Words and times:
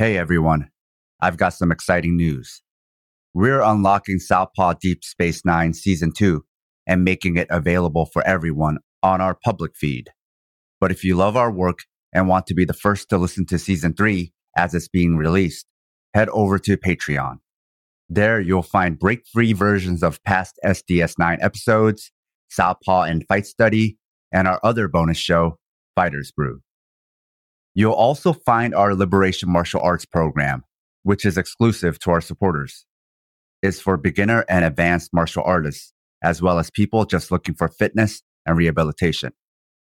Hey 0.00 0.16
everyone, 0.16 0.70
I've 1.20 1.36
got 1.36 1.54
some 1.54 1.72
exciting 1.72 2.16
news. 2.16 2.62
We're 3.34 3.60
unlocking 3.60 4.20
Southpaw 4.20 4.74
Deep 4.80 5.02
Space 5.02 5.44
Nine 5.44 5.74
Season 5.74 6.12
2 6.12 6.44
and 6.86 7.02
making 7.02 7.36
it 7.36 7.48
available 7.50 8.06
for 8.06 8.24
everyone 8.24 8.78
on 9.02 9.20
our 9.20 9.34
public 9.34 9.72
feed. 9.74 10.10
But 10.80 10.92
if 10.92 11.02
you 11.02 11.16
love 11.16 11.36
our 11.36 11.50
work 11.50 11.80
and 12.12 12.28
want 12.28 12.46
to 12.46 12.54
be 12.54 12.64
the 12.64 12.72
first 12.72 13.08
to 13.08 13.18
listen 13.18 13.44
to 13.46 13.58
Season 13.58 13.92
3 13.92 14.32
as 14.56 14.72
it's 14.72 14.86
being 14.86 15.16
released, 15.16 15.66
head 16.14 16.28
over 16.28 16.60
to 16.60 16.76
Patreon. 16.76 17.38
There 18.08 18.40
you'll 18.40 18.62
find 18.62 19.00
break 19.00 19.26
free 19.26 19.52
versions 19.52 20.04
of 20.04 20.22
past 20.22 20.60
SDS9 20.64 21.38
episodes, 21.40 22.12
Southpaw 22.50 23.02
and 23.02 23.24
Fight 23.26 23.46
Study, 23.46 23.98
and 24.32 24.46
our 24.46 24.60
other 24.62 24.86
bonus 24.86 25.18
show, 25.18 25.58
Fighters 25.96 26.30
Brew. 26.30 26.60
You'll 27.78 27.92
also 27.92 28.32
find 28.32 28.74
our 28.74 28.92
Liberation 28.92 29.48
Martial 29.48 29.80
Arts 29.80 30.04
program, 30.04 30.64
which 31.04 31.24
is 31.24 31.38
exclusive 31.38 32.00
to 32.00 32.10
our 32.10 32.20
supporters. 32.20 32.84
It's 33.62 33.80
for 33.80 33.96
beginner 33.96 34.44
and 34.48 34.64
advanced 34.64 35.14
martial 35.14 35.44
artists, 35.46 35.92
as 36.20 36.42
well 36.42 36.58
as 36.58 36.72
people 36.72 37.04
just 37.04 37.30
looking 37.30 37.54
for 37.54 37.68
fitness 37.68 38.24
and 38.44 38.56
rehabilitation. 38.56 39.30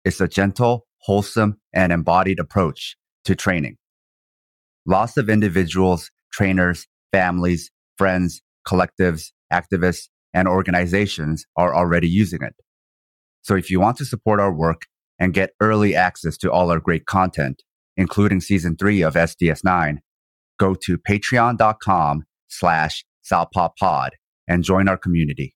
It's 0.04 0.20
a 0.20 0.28
gentle, 0.28 0.88
wholesome, 0.98 1.58
and 1.72 1.90
embodied 1.90 2.38
approach 2.38 2.98
to 3.24 3.34
training. 3.34 3.78
Lots 4.84 5.16
of 5.16 5.30
individuals, 5.30 6.10
trainers, 6.34 6.86
families, 7.12 7.70
friends, 7.96 8.42
collectives, 8.68 9.32
activists, 9.50 10.08
and 10.34 10.46
organizations 10.46 11.46
are 11.56 11.74
already 11.74 12.10
using 12.10 12.42
it. 12.42 12.56
So 13.40 13.54
if 13.54 13.70
you 13.70 13.80
want 13.80 13.96
to 13.96 14.04
support 14.04 14.38
our 14.38 14.52
work 14.52 14.82
and 15.18 15.32
get 15.32 15.54
early 15.62 15.94
access 15.94 16.36
to 16.36 16.52
all 16.52 16.70
our 16.70 16.78
great 16.78 17.06
content, 17.06 17.62
including 17.96 18.40
season 18.40 18.76
three 18.76 19.02
of 19.02 19.14
SDS9, 19.14 19.98
go 20.58 20.74
to 20.74 20.98
patreon.com 20.98 22.24
slash 22.48 23.04
southpawpod 23.30 24.10
and 24.48 24.64
join 24.64 24.88
our 24.88 24.98
community. 24.98 25.54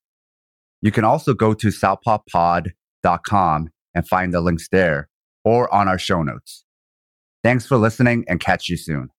You 0.81 0.93
can 0.93 1.05
also 1.05 1.35
go 1.35 1.55
to 1.55 1.69
southpawpod.com 1.69 3.71
and 3.95 4.09
find 4.09 4.35
the 4.35 4.41
links 4.41 4.69
there 4.71 5.09
or 5.45 5.73
on 5.75 5.89
our 5.89 5.99
show 5.99 6.23
notes. 6.23 6.65
Thanks 7.43 7.67
for 7.67 7.77
listening 7.77 8.25
and 8.29 8.41
catch 8.41 8.69
you 8.69 8.77
soon. 8.77 9.11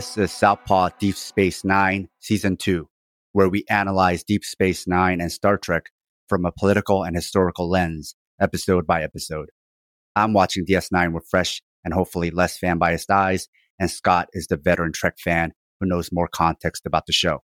This 0.00 0.16
is 0.16 0.32
Southpaw 0.32 0.88
Deep 0.98 1.14
Space 1.14 1.62
Nine, 1.62 2.08
Season 2.20 2.56
2, 2.56 2.88
where 3.32 3.50
we 3.50 3.66
analyze 3.68 4.24
Deep 4.24 4.44
Space 4.44 4.88
Nine 4.88 5.20
and 5.20 5.30
Star 5.30 5.58
Trek 5.58 5.90
from 6.26 6.46
a 6.46 6.52
political 6.52 7.04
and 7.04 7.14
historical 7.14 7.68
lens, 7.68 8.14
episode 8.40 8.86
by 8.86 9.02
episode. 9.02 9.50
I'm 10.16 10.32
watching 10.32 10.64
DS9 10.64 11.12
with 11.12 11.26
fresh 11.30 11.60
and 11.84 11.92
hopefully 11.92 12.30
less 12.30 12.56
fan 12.56 12.78
biased 12.78 13.10
eyes, 13.10 13.46
and 13.78 13.90
Scott 13.90 14.28
is 14.32 14.46
the 14.46 14.56
veteran 14.56 14.92
Trek 14.94 15.18
fan 15.22 15.52
who 15.80 15.86
knows 15.86 16.08
more 16.10 16.28
context 16.28 16.86
about 16.86 17.04
the 17.04 17.12
show. 17.12 17.40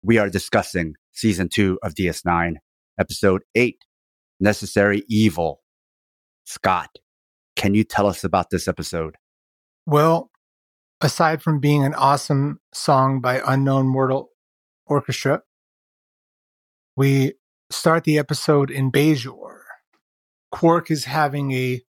We 0.00 0.16
are 0.16 0.30
discussing 0.30 0.94
Season 1.10 1.48
2 1.52 1.80
of 1.82 1.94
DS9, 1.94 2.54
Episode 3.00 3.42
8, 3.56 3.78
Necessary 4.38 5.02
Evil. 5.08 5.60
Scott, 6.44 6.90
can 7.56 7.74
you 7.74 7.82
tell 7.82 8.06
us 8.06 8.22
about 8.22 8.50
this 8.50 8.68
episode? 8.68 9.16
Well, 9.86 10.30
aside 11.00 11.42
from 11.42 11.60
being 11.60 11.84
an 11.84 11.94
awesome 11.94 12.60
song 12.72 13.20
by 13.20 13.42
Unknown 13.46 13.86
Mortal 13.86 14.30
Orchestra, 14.86 15.42
we 16.96 17.34
start 17.70 18.04
the 18.04 18.18
episode 18.18 18.70
in 18.70 18.92
Bajor. 18.92 19.60
Quark 20.50 20.90
is 20.90 21.04
having 21.04 21.52
a 21.52 21.82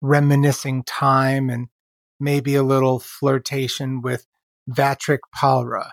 reminiscing 0.00 0.82
time 0.84 1.50
and 1.50 1.68
maybe 2.20 2.54
a 2.54 2.62
little 2.62 3.00
flirtation 3.00 4.00
with 4.00 4.26
Vaatrik 4.70 5.18
Pallra. 5.34 5.92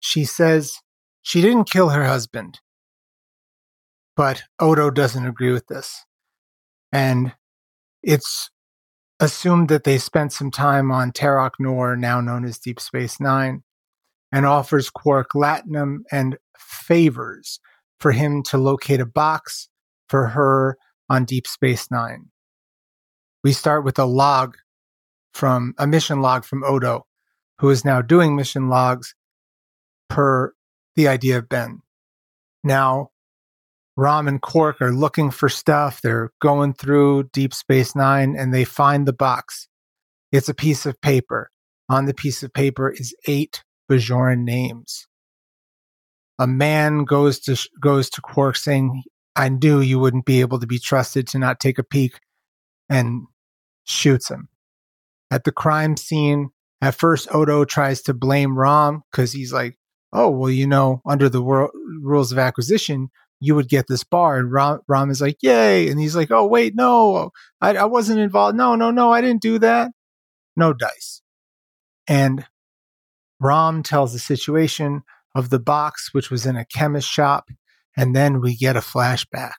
She 0.00 0.24
says 0.24 0.80
she 1.22 1.40
didn't 1.40 1.70
kill 1.70 1.90
her 1.90 2.04
husband, 2.04 2.60
but 4.16 4.42
Odo 4.60 4.90
doesn't 4.90 5.26
agree 5.26 5.52
with 5.52 5.66
this. 5.68 6.04
And 6.92 7.32
it's 8.02 8.50
assumed 9.22 9.68
that 9.68 9.84
they 9.84 9.98
spent 9.98 10.32
some 10.32 10.50
time 10.50 10.90
on 10.90 11.12
Terok 11.12 11.52
Nor, 11.60 11.94
now 11.96 12.20
known 12.20 12.44
as 12.44 12.58
Deep 12.58 12.80
Space 12.80 13.20
Nine, 13.20 13.62
and 14.32 14.44
offers 14.44 14.90
Quark 14.90 15.30
latinum 15.32 15.98
and 16.10 16.36
favors 16.58 17.60
for 18.00 18.10
him 18.10 18.42
to 18.42 18.58
locate 18.58 19.00
a 19.00 19.06
box 19.06 19.68
for 20.08 20.26
her 20.28 20.76
on 21.08 21.24
Deep 21.24 21.46
Space 21.46 21.88
Nine. 21.88 22.30
We 23.44 23.52
start 23.52 23.84
with 23.84 23.96
a 23.96 24.06
log 24.06 24.56
from 25.32 25.74
a 25.78 25.86
mission 25.86 26.20
log 26.20 26.44
from 26.44 26.64
Odo, 26.64 27.06
who 27.60 27.70
is 27.70 27.84
now 27.84 28.02
doing 28.02 28.34
mission 28.34 28.68
logs 28.68 29.14
per 30.10 30.52
the 30.96 31.06
idea 31.06 31.38
of 31.38 31.48
Ben. 31.48 31.82
Now, 32.64 33.11
Rom 33.96 34.26
and 34.26 34.40
Quark 34.40 34.80
are 34.80 34.92
looking 34.92 35.30
for 35.30 35.48
stuff. 35.48 36.00
They're 36.00 36.30
going 36.40 36.74
through 36.74 37.24
Deep 37.32 37.52
Space 37.52 37.94
Nine 37.94 38.34
and 38.36 38.52
they 38.52 38.64
find 38.64 39.06
the 39.06 39.12
box. 39.12 39.68
It's 40.30 40.48
a 40.48 40.54
piece 40.54 40.86
of 40.86 41.00
paper. 41.00 41.50
On 41.88 42.06
the 42.06 42.14
piece 42.14 42.42
of 42.42 42.52
paper 42.54 42.90
is 42.90 43.14
eight 43.26 43.64
Bajoran 43.90 44.44
names. 44.44 45.06
A 46.38 46.46
man 46.46 47.04
goes 47.04 47.38
to 47.40 47.68
goes 47.80 48.08
to 48.10 48.22
Quark 48.22 48.56
saying, 48.56 49.02
"I 49.36 49.50
knew 49.50 49.80
you 49.80 49.98
wouldn't 49.98 50.24
be 50.24 50.40
able 50.40 50.58
to 50.60 50.66
be 50.66 50.78
trusted 50.78 51.26
to 51.28 51.38
not 51.38 51.60
take 51.60 51.78
a 51.78 51.84
peek," 51.84 52.18
and 52.88 53.26
shoots 53.84 54.30
him. 54.30 54.48
At 55.30 55.44
the 55.44 55.52
crime 55.52 55.98
scene, 55.98 56.50
at 56.80 56.94
first 56.94 57.28
Odo 57.32 57.64
tries 57.64 58.00
to 58.02 58.14
blame 58.14 58.56
Rom 58.58 59.02
because 59.10 59.32
he's 59.32 59.52
like, 59.52 59.78
"Oh, 60.12 60.30
well, 60.30 60.50
you 60.50 60.66
know, 60.66 61.02
under 61.04 61.28
the 61.28 61.42
rules 61.42 62.32
of 62.32 62.38
acquisition, 62.38 63.10
you 63.42 63.56
would 63.56 63.68
get 63.68 63.88
this 63.88 64.04
bar. 64.04 64.38
And 64.38 64.52
Ram, 64.52 64.78
Rom 64.86 65.10
is 65.10 65.20
like, 65.20 65.36
yay. 65.42 65.88
And 65.88 65.98
he's 66.00 66.14
like, 66.14 66.30
oh, 66.30 66.46
wait, 66.46 66.76
no, 66.76 67.30
I, 67.60 67.74
I 67.74 67.84
wasn't 67.86 68.20
involved. 68.20 68.56
No, 68.56 68.76
no, 68.76 68.92
no, 68.92 69.12
I 69.12 69.20
didn't 69.20 69.42
do 69.42 69.58
that. 69.58 69.90
No 70.56 70.72
dice. 70.72 71.22
And 72.06 72.46
Ram 73.40 73.82
tells 73.82 74.12
the 74.12 74.20
situation 74.20 75.02
of 75.34 75.50
the 75.50 75.58
box, 75.58 76.10
which 76.12 76.30
was 76.30 76.46
in 76.46 76.56
a 76.56 76.64
chemist 76.64 77.10
shop. 77.10 77.48
And 77.96 78.14
then 78.14 78.40
we 78.40 78.56
get 78.56 78.76
a 78.76 78.80
flashback. 78.80 79.54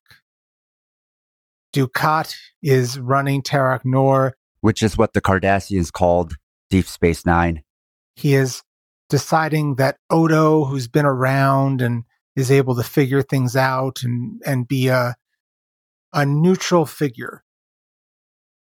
Dukat 1.76 2.34
is 2.62 2.98
running 2.98 3.42
Terok 3.42 3.82
Nor, 3.84 4.36
which 4.62 4.82
is 4.82 4.98
what 4.98 5.14
the 5.14 5.22
Cardassians 5.22 5.92
called 5.92 6.36
Deep 6.70 6.86
Space 6.86 7.26
Nine. 7.26 7.64
He 8.16 8.34
is 8.34 8.64
deciding 9.10 9.76
that 9.76 9.98
Odo, 10.10 10.63
who's 10.63 10.88
been 10.88 11.06
around 11.06 11.81
and 11.81 12.04
is 12.35 12.51
able 12.51 12.75
to 12.75 12.83
figure 12.83 13.21
things 13.21 13.56
out 13.56 14.03
and 14.03 14.41
and 14.45 14.68
be 14.68 14.88
a 14.88 15.15
a 16.13 16.25
neutral 16.25 16.85
figure. 16.85 17.44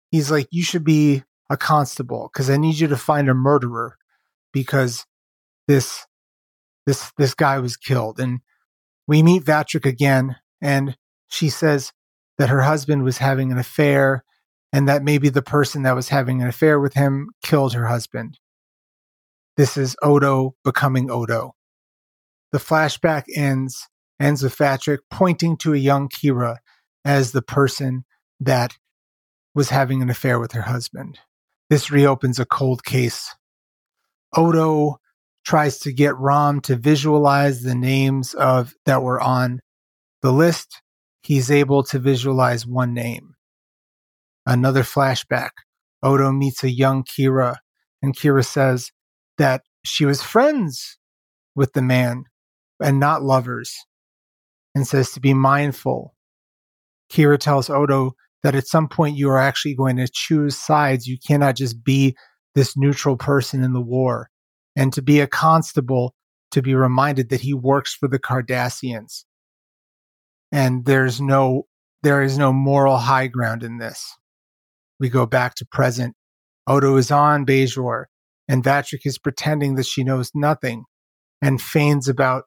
He's 0.10 0.32
like, 0.32 0.48
you 0.52 0.64
should 0.64 0.84
be 0.84 1.24
a 1.50 1.58
constable 1.58 2.30
because 2.32 2.50
I 2.50 2.58
need 2.58 2.80
you 2.80 2.88
to 2.88 2.98
find 2.98 3.30
a 3.30 3.34
murderer 3.34 3.98
because 4.54 5.06
this 5.68 6.06
this 6.86 7.12
this 7.18 7.34
guy 7.34 7.60
was 7.60 7.78
killed. 7.78 8.20
And 8.20 8.40
we 9.08 9.24
meet 9.24 9.44
Vaatrik 9.44 9.86
again, 9.86 10.38
and 10.62 10.98
she 11.28 11.50
says 11.50 11.92
that 12.38 12.50
her 12.50 12.62
husband 12.62 13.04
was 13.04 13.18
having 13.20 13.52
an 13.52 13.58
affair 13.58 14.24
and 14.74 14.88
that 14.88 15.04
maybe 15.04 15.30
the 15.30 15.42
person 15.42 15.84
that 15.84 15.96
was 15.96 16.10
having 16.10 16.42
an 16.42 16.48
affair 16.48 16.80
with 16.80 16.94
him 16.94 17.30
killed 17.44 17.74
her 17.74 17.88
husband. 17.88 18.40
This 19.58 19.78
is 19.78 19.96
Odo 20.02 20.56
becoming 20.64 21.12
Odo. 21.12 21.56
The 22.52 22.60
flashback 22.60 23.24
ends 23.36 23.88
ends 24.20 24.44
with 24.44 24.56
Vaatrik 24.56 25.00
pointing 25.10 25.58
to 25.58 25.74
a 25.74 25.78
young 25.78 26.08
Kira 26.08 26.58
as 27.04 27.32
the 27.32 27.42
person 27.42 28.06
that 28.40 28.78
was 29.56 29.70
having 29.70 30.02
an 30.02 30.10
affair 30.10 30.40
with 30.40 30.52
her 30.52 30.62
husband. 30.62 31.20
This 31.70 31.90
reopens 31.90 32.40
a 32.40 32.46
cold 32.46 32.84
case. 32.84 33.36
Odo 34.36 35.00
tries 35.44 35.80
to 35.80 35.92
get 35.92 36.18
Rom 36.18 36.62
to 36.62 36.76
visualize 36.76 37.64
the 37.64 37.76
names 37.76 38.34
of 38.34 38.76
that 38.86 39.02
were 39.02 39.20
on 39.20 39.60
the 40.22 40.32
list. 40.32 40.82
He's 41.24 41.50
able 41.50 41.84
to 41.86 42.00
visualize 42.00 42.66
one 42.66 42.94
name. 42.94 43.36
Another 44.46 44.84
flashback. 44.84 45.52
Odo 46.04 46.32
meets 46.32 46.64
a 46.64 46.72
young 46.72 47.04
Kira, 47.04 47.58
and 48.02 48.16
Kira 48.16 48.46
says 48.46 48.92
that 49.38 49.64
she 49.84 50.06
was 50.06 50.22
friends 50.22 50.98
with 51.56 51.74
the 51.74 51.82
man 51.82 52.26
and 52.82 53.00
not 53.00 53.24
lovers, 53.24 53.76
and 54.76 54.88
says 54.88 55.12
to 55.12 55.20
be 55.20 55.34
mindful. 55.34 56.16
Kira 57.12 57.38
tells 57.38 57.70
Odo 57.70 58.14
that 58.44 58.56
at 58.56 58.68
some 58.68 58.88
point 58.88 59.18
you 59.18 59.30
are 59.30 59.38
actually 59.38 59.76
going 59.76 59.98
to 59.98 60.08
choose 60.12 60.58
sides. 60.58 61.08
You 61.08 61.18
cannot 61.26 61.56
just 61.56 61.84
be 61.84 62.16
this 62.56 62.76
neutral 62.76 63.18
person 63.18 63.64
in 63.64 63.74
the 63.74 63.82
war. 63.82 64.30
And 64.76 64.94
to 64.94 65.02
be 65.02 65.20
a 65.20 65.28
constable, 65.28 66.16
to 66.52 66.62
be 66.62 66.74
reminded 66.74 67.30
that 67.30 67.42
he 67.42 67.54
works 67.54 67.94
for 67.94 68.08
the 68.08 68.20
Cardassians. 68.20 69.26
And 70.52 70.86
there's 70.86 71.22
no, 71.22 71.68
there 72.04 72.24
is 72.24 72.38
no 72.38 72.52
moral 72.52 72.98
high 72.98 73.28
ground 73.28 73.64
in 73.64 73.78
this. 73.78 74.16
We 75.00 75.10
go 75.10 75.26
back 75.26 75.56
to 75.56 75.66
present. 75.66 76.16
Odo 76.68 76.96
is 76.96 77.12
on 77.12 77.46
Bajor 77.46 78.06
and 78.48 78.64
Vaatrik 78.64 79.02
is 79.06 79.18
pretending 79.18 79.76
that 79.76 79.86
she 79.86 80.04
knows 80.04 80.32
nothing 80.34 80.86
and 81.42 81.62
feigns 81.62 82.08
about 82.08 82.44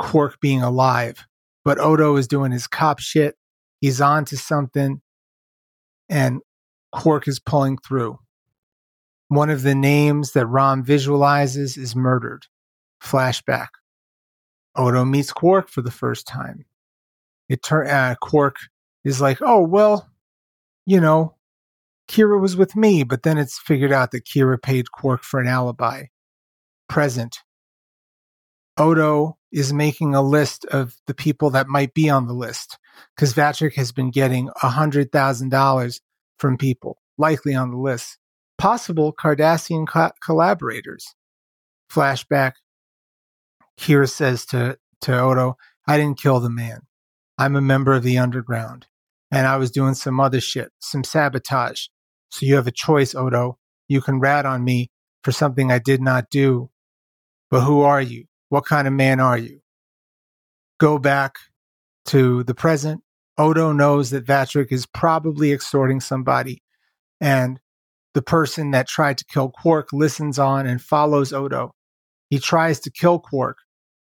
Quark 0.00 0.40
being 0.40 0.62
alive. 0.62 1.26
But 1.64 1.78
Odo 1.78 2.16
is 2.16 2.26
doing 2.26 2.52
his 2.52 2.66
cop 2.66 2.98
shit. 2.98 3.36
He's 3.80 4.00
on 4.00 4.24
to 4.26 4.36
something 4.36 5.00
and 6.08 6.40
Quark 6.92 7.28
is 7.28 7.38
pulling 7.38 7.78
through. 7.78 8.18
One 9.28 9.48
of 9.48 9.62
the 9.62 9.76
names 9.76 10.32
that 10.32 10.46
Rom 10.46 10.82
visualizes 10.82 11.76
is 11.76 11.94
murdered. 11.94 12.46
Flashback. 13.02 13.68
Odo 14.74 15.04
meets 15.04 15.32
Quark 15.32 15.68
for 15.68 15.82
the 15.82 15.90
first 15.90 16.26
time. 16.26 16.64
It 17.48 17.62
turn 17.62 17.88
uh, 17.88 18.16
Quark 18.20 18.56
is 19.04 19.20
like, 19.20 19.38
oh 19.40 19.62
well, 19.62 20.10
you 20.86 21.00
know, 21.00 21.36
Kira 22.08 22.40
was 22.40 22.56
with 22.56 22.74
me, 22.74 23.04
but 23.04 23.22
then 23.22 23.38
it's 23.38 23.58
figured 23.58 23.92
out 23.92 24.10
that 24.10 24.24
Kira 24.24 24.60
paid 24.60 24.90
Quark 24.90 25.22
for 25.22 25.40
an 25.40 25.46
alibi. 25.46 26.06
Present. 26.88 27.38
Odo 28.80 29.36
is 29.52 29.74
making 29.74 30.14
a 30.14 30.22
list 30.22 30.64
of 30.64 30.94
the 31.06 31.12
people 31.12 31.50
that 31.50 31.68
might 31.68 31.92
be 31.92 32.08
on 32.08 32.26
the 32.26 32.32
list 32.32 32.78
because 33.14 33.34
Vaatrik 33.34 33.74
has 33.74 33.92
been 33.92 34.10
getting 34.10 34.48
$100,000 34.62 36.00
from 36.38 36.56
people, 36.56 36.96
likely 37.18 37.54
on 37.54 37.70
the 37.70 37.76
list, 37.76 38.16
possible 38.56 39.12
Cardassian 39.12 39.86
co- 39.86 40.12
collaborators. 40.24 41.14
Flashback 41.92 42.52
Kira 43.78 44.08
says 44.08 44.46
to, 44.46 44.78
to 45.02 45.20
Odo, 45.20 45.58
I 45.86 45.98
didn't 45.98 46.18
kill 46.18 46.40
the 46.40 46.48
man. 46.48 46.80
I'm 47.36 47.56
a 47.56 47.60
member 47.60 47.92
of 47.92 48.02
the 48.02 48.16
underground, 48.16 48.86
and 49.30 49.46
I 49.46 49.58
was 49.58 49.70
doing 49.70 49.92
some 49.92 50.18
other 50.20 50.40
shit, 50.40 50.70
some 50.78 51.04
sabotage. 51.04 51.88
So 52.30 52.46
you 52.46 52.54
have 52.54 52.66
a 52.66 52.72
choice, 52.72 53.14
Odo. 53.14 53.58
You 53.88 54.00
can 54.00 54.20
rat 54.20 54.46
on 54.46 54.64
me 54.64 54.90
for 55.22 55.32
something 55.32 55.70
I 55.70 55.80
did 55.80 56.00
not 56.00 56.30
do. 56.30 56.70
But 57.50 57.62
who 57.62 57.82
are 57.82 58.00
you? 58.00 58.24
What 58.50 58.66
kind 58.66 58.86
of 58.86 58.92
man 58.92 59.20
are 59.20 59.38
you? 59.38 59.60
Go 60.78 60.98
back 60.98 61.36
to 62.06 62.42
the 62.42 62.54
present. 62.54 63.02
Odo 63.38 63.72
knows 63.72 64.10
that 64.10 64.26
Vaatrik 64.26 64.70
is 64.70 64.86
probably 64.86 65.52
extorting 65.52 66.00
somebody, 66.00 66.62
and 67.20 67.60
the 68.12 68.22
person 68.22 68.72
that 68.72 68.88
tried 68.88 69.18
to 69.18 69.24
kill 69.24 69.50
Quark 69.50 69.92
listens 69.92 70.38
on 70.38 70.66
and 70.66 70.82
follows 70.82 71.32
Odo. 71.32 71.74
He 72.28 72.38
tries 72.38 72.80
to 72.80 72.90
kill 72.90 73.20
Quark, 73.20 73.58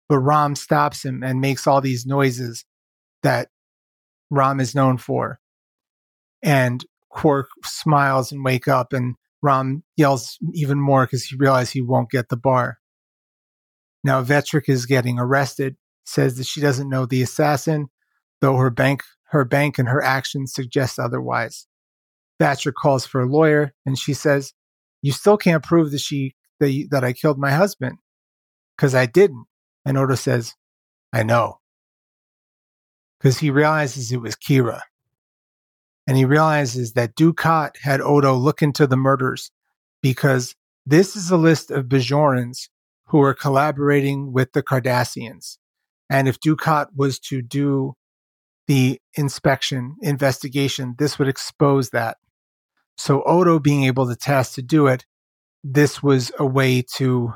but 0.08 0.18
Rom 0.18 0.54
stops 0.54 1.04
him 1.04 1.22
and 1.22 1.40
makes 1.40 1.66
all 1.66 1.80
these 1.80 2.04
noises 2.06 2.64
that 3.22 3.48
Rom 4.30 4.60
is 4.60 4.74
known 4.74 4.98
for. 4.98 5.40
And 6.42 6.84
Quark 7.08 7.48
smiles 7.64 8.30
and 8.30 8.44
wake 8.44 8.68
up, 8.68 8.92
and 8.92 9.14
Rom 9.40 9.84
yells 9.96 10.38
even 10.52 10.78
more 10.78 11.06
because 11.06 11.24
he 11.24 11.36
realizes 11.36 11.72
he 11.72 11.80
won't 11.80 12.10
get 12.10 12.28
the 12.28 12.36
bar. 12.36 12.78
Now 14.04 14.22
Vaatrik 14.22 14.68
is 14.68 14.86
getting 14.86 15.18
arrested, 15.18 15.76
says 16.04 16.36
that 16.36 16.46
she 16.46 16.60
doesn't 16.60 16.90
know 16.90 17.06
the 17.06 17.22
assassin, 17.22 17.88
though 18.40 18.56
her 18.56 18.70
bank 18.70 19.02
her 19.30 19.44
bank 19.44 19.78
and 19.78 19.88
her 19.88 20.00
actions 20.00 20.52
suggest 20.52 21.00
otherwise. 21.00 21.66
Vaatrik 22.40 22.74
calls 22.74 23.06
for 23.06 23.22
a 23.22 23.26
lawyer 23.26 23.72
and 23.84 23.98
she 23.98 24.14
says, 24.14 24.52
You 25.02 25.10
still 25.10 25.36
can't 25.36 25.64
prove 25.64 25.90
that 25.90 26.00
she 26.00 26.36
that, 26.60 26.86
that 26.90 27.02
I 27.04 27.12
killed 27.12 27.38
my 27.38 27.50
husband. 27.50 27.98
Because 28.76 28.94
I 28.94 29.06
didn't. 29.06 29.46
And 29.84 29.96
Odo 29.96 30.14
says, 30.14 30.54
I 31.12 31.22
know. 31.22 31.60
Because 33.18 33.38
he 33.38 33.50
realizes 33.50 34.12
it 34.12 34.20
was 34.20 34.36
Kira. 34.36 34.80
And 36.06 36.16
he 36.16 36.24
realizes 36.24 36.92
that 36.92 37.16
Dukat 37.16 37.78
had 37.78 38.00
Odo 38.00 38.34
look 38.34 38.62
into 38.62 38.86
the 38.86 38.96
murders 38.96 39.50
because 40.02 40.54
this 40.84 41.16
is 41.16 41.30
a 41.30 41.36
list 41.36 41.70
of 41.70 41.86
Bajorans 41.86 42.68
who 43.06 43.18
were 43.18 43.34
collaborating 43.34 44.32
with 44.32 44.52
the 44.52 44.62
Cardassians. 44.62 45.58
And 46.10 46.28
if 46.28 46.40
Dukat 46.40 46.88
was 46.96 47.18
to 47.20 47.42
do 47.42 47.94
the 48.66 49.00
inspection 49.14 49.96
investigation, 50.00 50.94
this 50.98 51.18
would 51.18 51.28
expose 51.28 51.90
that. 51.90 52.16
So 52.96 53.22
Odo 53.24 53.58
being 53.58 53.84
able 53.84 54.08
to 54.08 54.16
task 54.16 54.54
to 54.54 54.62
do 54.62 54.86
it, 54.86 55.04
this 55.62 56.02
was 56.02 56.30
a 56.38 56.46
way 56.46 56.82
to, 56.96 57.34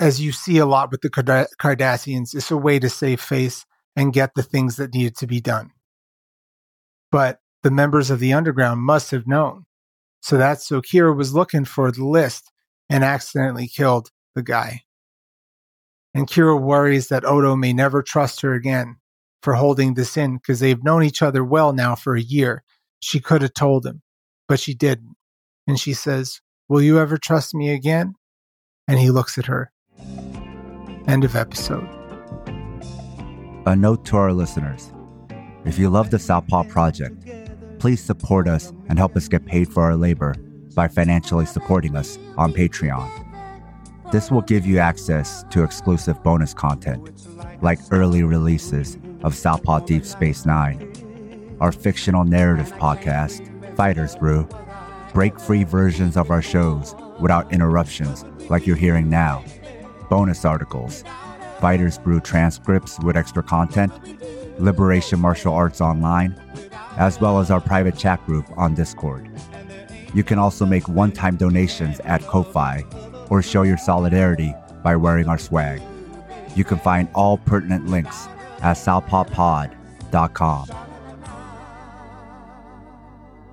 as 0.00 0.20
you 0.20 0.32
see 0.32 0.58
a 0.58 0.66
lot 0.66 0.90
with 0.90 1.02
the 1.02 1.10
Cardassians, 1.10 2.34
it's 2.34 2.50
a 2.50 2.56
way 2.56 2.78
to 2.78 2.88
save 2.88 3.20
face 3.20 3.66
and 3.94 4.12
get 4.12 4.34
the 4.34 4.42
things 4.42 4.76
that 4.76 4.94
needed 4.94 5.16
to 5.16 5.26
be 5.26 5.40
done. 5.40 5.70
But 7.10 7.40
the 7.62 7.70
members 7.70 8.10
of 8.10 8.20
the 8.20 8.32
underground 8.32 8.80
must 8.80 9.10
have 9.10 9.26
known. 9.26 9.66
So 10.20 10.36
that's 10.36 10.66
so 10.66 10.80
Kira 10.80 11.16
was 11.16 11.34
looking 11.34 11.64
for 11.64 11.90
the 11.90 12.04
list 12.04 12.50
and 12.88 13.04
accidentally 13.04 13.68
killed 13.68 14.10
the 14.34 14.42
guy 14.42 14.82
and 16.18 16.26
Kira 16.26 16.60
worries 16.60 17.08
that 17.08 17.24
Odo 17.24 17.54
may 17.54 17.72
never 17.72 18.02
trust 18.02 18.40
her 18.40 18.52
again 18.52 18.96
for 19.40 19.54
holding 19.54 19.94
this 19.94 20.16
in 20.16 20.36
because 20.36 20.58
they've 20.58 20.82
known 20.82 21.04
each 21.04 21.22
other 21.22 21.44
well 21.44 21.72
now 21.72 21.94
for 21.94 22.16
a 22.16 22.20
year. 22.20 22.64
She 22.98 23.20
could 23.20 23.40
have 23.40 23.54
told 23.54 23.86
him, 23.86 24.02
but 24.48 24.58
she 24.58 24.74
didn't. 24.74 25.14
And 25.68 25.78
she 25.78 25.92
says, 25.92 26.40
Will 26.68 26.82
you 26.82 26.98
ever 26.98 27.18
trust 27.18 27.54
me 27.54 27.70
again? 27.70 28.14
And 28.88 28.98
he 28.98 29.12
looks 29.12 29.38
at 29.38 29.46
her. 29.46 29.70
End 31.06 31.22
of 31.22 31.36
episode. 31.36 31.88
A 33.66 33.76
note 33.76 34.04
to 34.06 34.16
our 34.16 34.32
listeners 34.32 34.92
if 35.66 35.78
you 35.78 35.88
love 35.88 36.10
the 36.10 36.18
Southpaw 36.18 36.64
Project, 36.64 37.28
please 37.78 38.02
support 38.02 38.48
us 38.48 38.72
and 38.88 38.98
help 38.98 39.16
us 39.16 39.28
get 39.28 39.46
paid 39.46 39.72
for 39.72 39.84
our 39.84 39.94
labor 39.94 40.34
by 40.74 40.88
financially 40.88 41.46
supporting 41.46 41.94
us 41.94 42.18
on 42.36 42.52
Patreon. 42.52 43.27
This 44.10 44.30
will 44.30 44.40
give 44.40 44.64
you 44.64 44.78
access 44.78 45.44
to 45.50 45.62
exclusive 45.62 46.22
bonus 46.22 46.54
content, 46.54 47.10
like 47.62 47.78
early 47.90 48.22
releases 48.22 48.96
of 49.22 49.34
Southpaw 49.34 49.80
Deep 49.80 50.02
Space 50.02 50.46
Nine, 50.46 51.56
our 51.60 51.72
fictional 51.72 52.24
narrative 52.24 52.72
podcast, 52.78 53.44
Fighters 53.76 54.16
Brew, 54.16 54.48
break 55.12 55.38
free 55.38 55.62
versions 55.62 56.16
of 56.16 56.30
our 56.30 56.40
shows 56.40 56.94
without 57.20 57.52
interruptions, 57.52 58.24
like 58.48 58.66
you're 58.66 58.76
hearing 58.76 59.10
now, 59.10 59.44
bonus 60.08 60.42
articles, 60.46 61.04
Fighters 61.60 61.98
Brew 61.98 62.20
transcripts 62.20 62.98
with 63.00 63.14
extra 63.14 63.42
content, 63.42 63.92
Liberation 64.58 65.20
Martial 65.20 65.52
Arts 65.52 65.82
Online, 65.82 66.34
as 66.96 67.20
well 67.20 67.40
as 67.40 67.50
our 67.50 67.60
private 67.60 67.98
chat 67.98 68.24
group 68.24 68.46
on 68.56 68.74
Discord. 68.74 69.30
You 70.14 70.24
can 70.24 70.38
also 70.38 70.64
make 70.64 70.88
one 70.88 71.12
time 71.12 71.36
donations 71.36 72.00
at 72.00 72.22
Ko-Fi 72.22 72.84
or 73.30 73.42
show 73.42 73.62
your 73.62 73.78
solidarity 73.78 74.54
by 74.82 74.96
wearing 74.96 75.28
our 75.28 75.38
swag. 75.38 75.82
You 76.54 76.64
can 76.64 76.78
find 76.78 77.08
all 77.14 77.38
pertinent 77.38 77.86
links 77.86 78.26
at 78.60 78.76
southpawpod.com. 78.76 80.68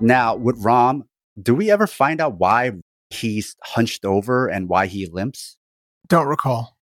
Now, 0.00 0.36
with 0.36 0.62
Rom, 0.62 1.04
do 1.40 1.54
we 1.54 1.70
ever 1.70 1.86
find 1.86 2.20
out 2.20 2.38
why 2.38 2.72
he's 3.10 3.56
hunched 3.62 4.04
over 4.04 4.46
and 4.46 4.68
why 4.68 4.86
he 4.86 5.06
limps? 5.06 5.56
Don't 6.08 6.26
recall. 6.26 6.76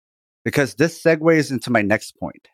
Because 0.43 0.75
this 0.75 1.01
segues 1.01 1.51
into 1.51 1.71
my 1.71 1.81
next 1.81 2.17
point. 2.19 2.47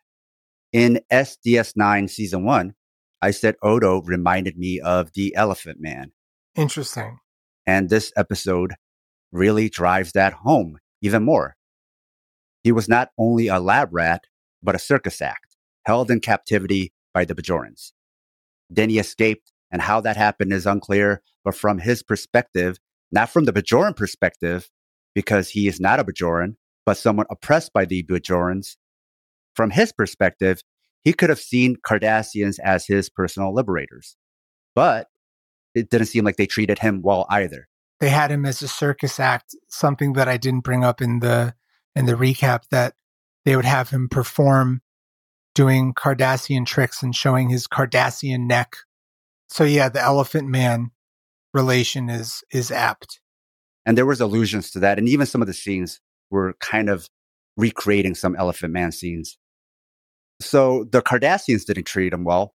In 0.71 1.01
SDS9 1.11 2.09
Season 2.09 2.43
1, 2.43 2.73
I 3.21 3.31
said 3.31 3.55
Odo 3.63 4.01
reminded 4.01 4.57
me 4.57 4.79
of 4.79 5.13
the 5.13 5.35
Elephant 5.35 5.79
Man. 5.79 6.11
Interesting. 6.55 7.19
And 7.65 7.89
this 7.89 8.13
episode 8.15 8.75
really 9.31 9.69
drives 9.69 10.11
that 10.13 10.33
home 10.33 10.77
even 11.01 11.23
more. 11.23 11.55
He 12.63 12.71
was 12.71 12.89
not 12.89 13.09
only 13.17 13.47
a 13.47 13.59
lab 13.59 13.89
rat, 13.91 14.25
but 14.61 14.75
a 14.75 14.79
circus 14.79 15.21
act, 15.21 15.55
held 15.85 16.11
in 16.11 16.19
captivity 16.19 16.93
by 17.13 17.25
the 17.25 17.35
Bajorans. 17.35 17.93
Then 18.69 18.89
he 18.89 18.99
escaped, 18.99 19.51
and 19.71 19.81
how 19.81 20.01
that 20.01 20.17
happened 20.17 20.51
is 20.51 20.65
unclear, 20.65 21.21
but 21.43 21.55
from 21.55 21.79
his 21.79 22.03
perspective, 22.03 22.77
not 23.11 23.29
from 23.29 23.45
the 23.45 23.53
Bajoran 23.53 23.95
perspective, 23.95 24.69
because 25.15 25.49
he 25.49 25.67
is 25.67 25.79
not 25.79 25.99
a 25.99 26.03
Bajoran, 26.03 26.55
but 26.85 26.97
someone 26.97 27.25
oppressed 27.29 27.71
by 27.71 27.85
the 27.85 28.03
Bajorans, 28.03 28.75
from 29.55 29.71
his 29.71 29.91
perspective, 29.91 30.61
he 31.01 31.13
could 31.13 31.29
have 31.29 31.39
seen 31.39 31.77
Cardassians 31.77 32.59
as 32.63 32.85
his 32.85 33.09
personal 33.09 33.53
liberators. 33.53 34.17
But 34.75 35.07
it 35.73 35.89
didn't 35.89 36.07
seem 36.07 36.25
like 36.25 36.35
they 36.35 36.45
treated 36.45 36.79
him 36.79 37.01
well 37.01 37.25
either. 37.29 37.68
They 37.99 38.09
had 38.09 38.31
him 38.31 38.45
as 38.45 38.61
a 38.61 38.67
circus 38.67 39.19
act, 39.19 39.55
something 39.67 40.13
that 40.13 40.27
I 40.27 40.37
didn't 40.37 40.63
bring 40.63 40.83
up 40.83 41.01
in 41.01 41.19
the 41.19 41.55
in 41.95 42.05
the 42.05 42.13
recap 42.13 42.63
that 42.71 42.95
they 43.45 43.55
would 43.55 43.65
have 43.65 43.89
him 43.89 44.07
perform 44.07 44.81
doing 45.53 45.93
Cardassian 45.93 46.65
tricks 46.65 47.03
and 47.03 47.15
showing 47.15 47.49
his 47.49 47.67
Cardassian 47.67 48.47
neck. 48.47 48.77
So 49.49 49.63
yeah, 49.63 49.89
the 49.89 50.01
elephant 50.01 50.47
man 50.47 50.91
relation 51.53 52.09
is 52.09 52.43
is 52.51 52.71
apt. 52.71 53.19
And 53.85 53.97
there 53.97 54.05
was 54.05 54.21
allusions 54.21 54.71
to 54.71 54.79
that 54.79 54.97
and 54.97 55.09
even 55.09 55.25
some 55.25 55.41
of 55.41 55.47
the 55.47 55.53
scenes 55.53 55.99
were 56.29 56.53
kind 56.59 56.89
of 56.89 57.09
recreating 57.57 58.15
some 58.15 58.35
elephant 58.35 58.71
man 58.71 58.91
scenes. 58.91 59.37
So 60.41 60.85
the 60.85 61.01
Cardassians 61.01 61.65
didn't 61.65 61.85
treat 61.85 62.13
him 62.13 62.23
well. 62.23 62.53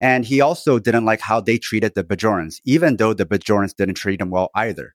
And 0.00 0.24
he 0.24 0.40
also 0.40 0.78
didn't 0.78 1.04
like 1.04 1.20
how 1.20 1.40
they 1.40 1.58
treated 1.58 1.94
the 1.94 2.04
Bajorans, 2.04 2.56
even 2.64 2.96
though 2.96 3.14
the 3.14 3.26
Bajorans 3.26 3.74
didn't 3.74 3.94
treat 3.94 4.20
him 4.20 4.30
well 4.30 4.50
either. 4.54 4.94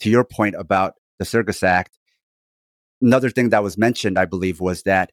To 0.00 0.10
your 0.10 0.24
point 0.24 0.54
about 0.58 0.94
the 1.18 1.24
Circus 1.24 1.62
Act, 1.62 1.98
another 3.00 3.30
thing 3.30 3.50
that 3.50 3.62
was 3.62 3.78
mentioned, 3.78 4.18
I 4.18 4.24
believe, 4.24 4.60
was 4.60 4.82
that 4.82 5.12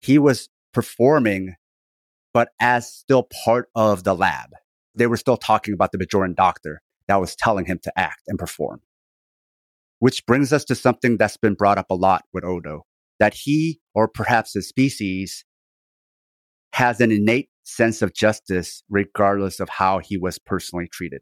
he 0.00 0.18
was 0.18 0.48
performing, 0.72 1.54
but 2.32 2.50
as 2.60 2.92
still 2.92 3.28
part 3.44 3.68
of 3.74 4.04
the 4.04 4.14
lab. 4.14 4.50
They 4.94 5.06
were 5.06 5.16
still 5.16 5.36
talking 5.36 5.74
about 5.74 5.92
the 5.92 5.98
Bajoran 5.98 6.34
doctor 6.34 6.82
that 7.08 7.20
was 7.20 7.36
telling 7.36 7.66
him 7.66 7.78
to 7.82 7.98
act 7.98 8.22
and 8.26 8.38
perform. 8.38 8.80
Which 9.98 10.26
brings 10.26 10.52
us 10.52 10.64
to 10.66 10.74
something 10.74 11.16
that's 11.16 11.36
been 11.36 11.54
brought 11.54 11.78
up 11.78 11.90
a 11.90 11.94
lot 11.94 12.24
with 12.32 12.44
Odo 12.44 12.84
that 13.18 13.34
he, 13.34 13.80
or 13.94 14.08
perhaps 14.08 14.54
his 14.54 14.68
species, 14.68 15.44
has 16.72 17.00
an 17.00 17.10
innate 17.10 17.48
sense 17.66 18.00
of 18.00 18.14
justice 18.14 18.82
regardless 18.88 19.60
of 19.60 19.68
how 19.68 19.98
he 19.98 20.16
was 20.16 20.38
personally 20.38 20.88
treated. 20.90 21.20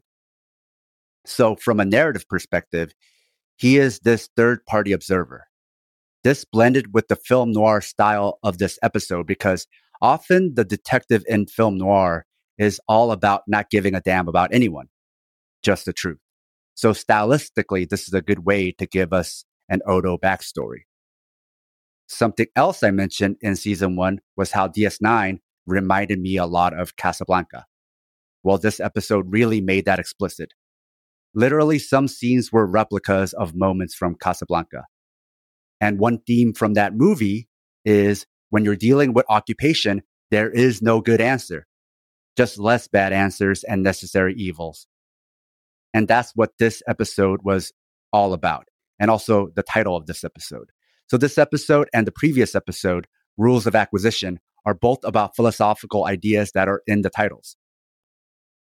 So, 1.25 1.55
from 1.55 1.79
a 1.79 1.85
narrative 1.85 2.27
perspective, 2.29 2.93
he 3.57 3.77
is 3.77 3.99
this 3.99 4.29
third 4.35 4.65
party 4.65 4.91
observer. 4.91 5.47
This 6.23 6.45
blended 6.45 6.93
with 6.93 7.07
the 7.07 7.15
film 7.15 7.51
noir 7.51 7.81
style 7.81 8.39
of 8.43 8.57
this 8.57 8.77
episode 8.83 9.25
because 9.25 9.67
often 10.01 10.53
the 10.55 10.63
detective 10.63 11.23
in 11.27 11.47
film 11.47 11.77
noir 11.77 12.25
is 12.57 12.79
all 12.87 13.11
about 13.11 13.41
not 13.47 13.69
giving 13.69 13.95
a 13.95 14.01
damn 14.01 14.27
about 14.27 14.53
anyone, 14.53 14.87
just 15.63 15.85
the 15.85 15.93
truth. 15.93 16.19
So, 16.75 16.91
stylistically, 16.91 17.89
this 17.89 18.07
is 18.07 18.13
a 18.13 18.21
good 18.21 18.45
way 18.45 18.71
to 18.73 18.85
give 18.85 19.13
us 19.13 19.45
an 19.67 19.81
Odo 19.87 20.17
backstory. 20.17 20.81
Something 22.07 22.47
else 22.55 22.83
I 22.83 22.91
mentioned 22.91 23.37
in 23.41 23.55
season 23.55 23.95
one 23.95 24.19
was 24.37 24.51
how 24.51 24.67
DS9 24.67 25.39
reminded 25.65 26.19
me 26.19 26.37
a 26.37 26.45
lot 26.45 26.77
of 26.77 26.95
Casablanca. 26.95 27.65
Well, 28.43 28.57
this 28.57 28.79
episode 28.79 29.25
really 29.29 29.61
made 29.61 29.85
that 29.85 29.99
explicit. 29.99 30.53
Literally, 31.33 31.79
some 31.79 32.07
scenes 32.07 32.51
were 32.51 32.65
replicas 32.65 33.33
of 33.33 33.55
moments 33.55 33.95
from 33.95 34.15
Casablanca. 34.15 34.85
And 35.81 35.99
one 35.99 36.19
theme 36.19 36.53
from 36.53 36.75
that 36.75 36.95
movie 36.95 37.47
is 37.83 38.25
when 38.49 38.63
you're 38.63 38.75
dealing 38.75 39.13
with 39.13 39.25
occupation, 39.29 40.01
there 40.31 40.49
is 40.49 40.81
no 40.81 41.01
good 41.01 41.21
answer, 41.21 41.67
just 42.37 42.57
less 42.57 42.87
bad 42.87 43.13
answers 43.13 43.63
and 43.63 43.83
necessary 43.83 44.33
evils. 44.35 44.87
And 45.93 46.07
that's 46.07 46.31
what 46.35 46.57
this 46.59 46.81
episode 46.87 47.41
was 47.43 47.73
all 48.13 48.33
about, 48.33 48.67
and 48.99 49.11
also 49.11 49.49
the 49.55 49.63
title 49.63 49.95
of 49.95 50.05
this 50.07 50.23
episode. 50.23 50.69
So, 51.07 51.17
this 51.17 51.37
episode 51.37 51.89
and 51.93 52.07
the 52.07 52.11
previous 52.11 52.55
episode, 52.55 53.07
Rules 53.37 53.67
of 53.67 53.75
Acquisition, 53.75 54.39
are 54.65 54.73
both 54.73 54.99
about 55.03 55.35
philosophical 55.35 56.05
ideas 56.05 56.51
that 56.53 56.67
are 56.67 56.81
in 56.87 57.01
the 57.01 57.09
titles. 57.09 57.55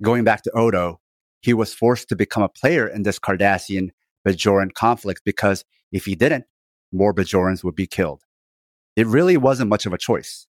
Going 0.02 0.24
back 0.24 0.42
to 0.42 0.50
Odo, 0.52 1.00
he 1.40 1.54
was 1.54 1.72
forced 1.72 2.08
to 2.08 2.16
become 2.16 2.42
a 2.42 2.48
player 2.48 2.86
in 2.86 3.02
this 3.02 3.18
Cardassian 3.18 3.90
Bajoran 4.26 4.72
conflict 4.72 5.22
because 5.24 5.64
if 5.92 6.04
he 6.04 6.14
didn't, 6.14 6.44
more 6.92 7.14
Bajorans 7.14 7.64
would 7.64 7.74
be 7.74 7.86
killed. 7.86 8.22
It 8.96 9.06
really 9.06 9.36
wasn't 9.36 9.70
much 9.70 9.86
of 9.86 9.92
a 9.92 9.98
choice. 9.98 10.46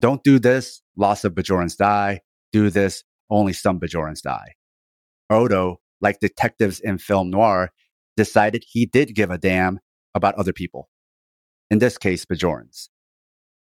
Don't 0.00 0.22
do 0.22 0.38
this, 0.38 0.82
lots 0.96 1.24
of 1.24 1.34
Bajorans 1.34 1.76
die. 1.76 2.20
Do 2.52 2.70
this, 2.70 3.04
only 3.30 3.52
some 3.52 3.80
Bajorans 3.80 4.20
die. 4.20 4.54
Odo, 5.30 5.80
like 6.00 6.20
detectives 6.20 6.80
in 6.80 6.98
film 6.98 7.30
noir, 7.30 7.70
decided 8.16 8.64
he 8.66 8.84
did 8.84 9.14
give 9.14 9.30
a 9.30 9.38
damn 9.38 9.80
about 10.14 10.34
other 10.34 10.52
people. 10.52 10.88
In 11.70 11.78
this 11.78 11.96
case, 11.96 12.24
Bajorans. 12.26 12.88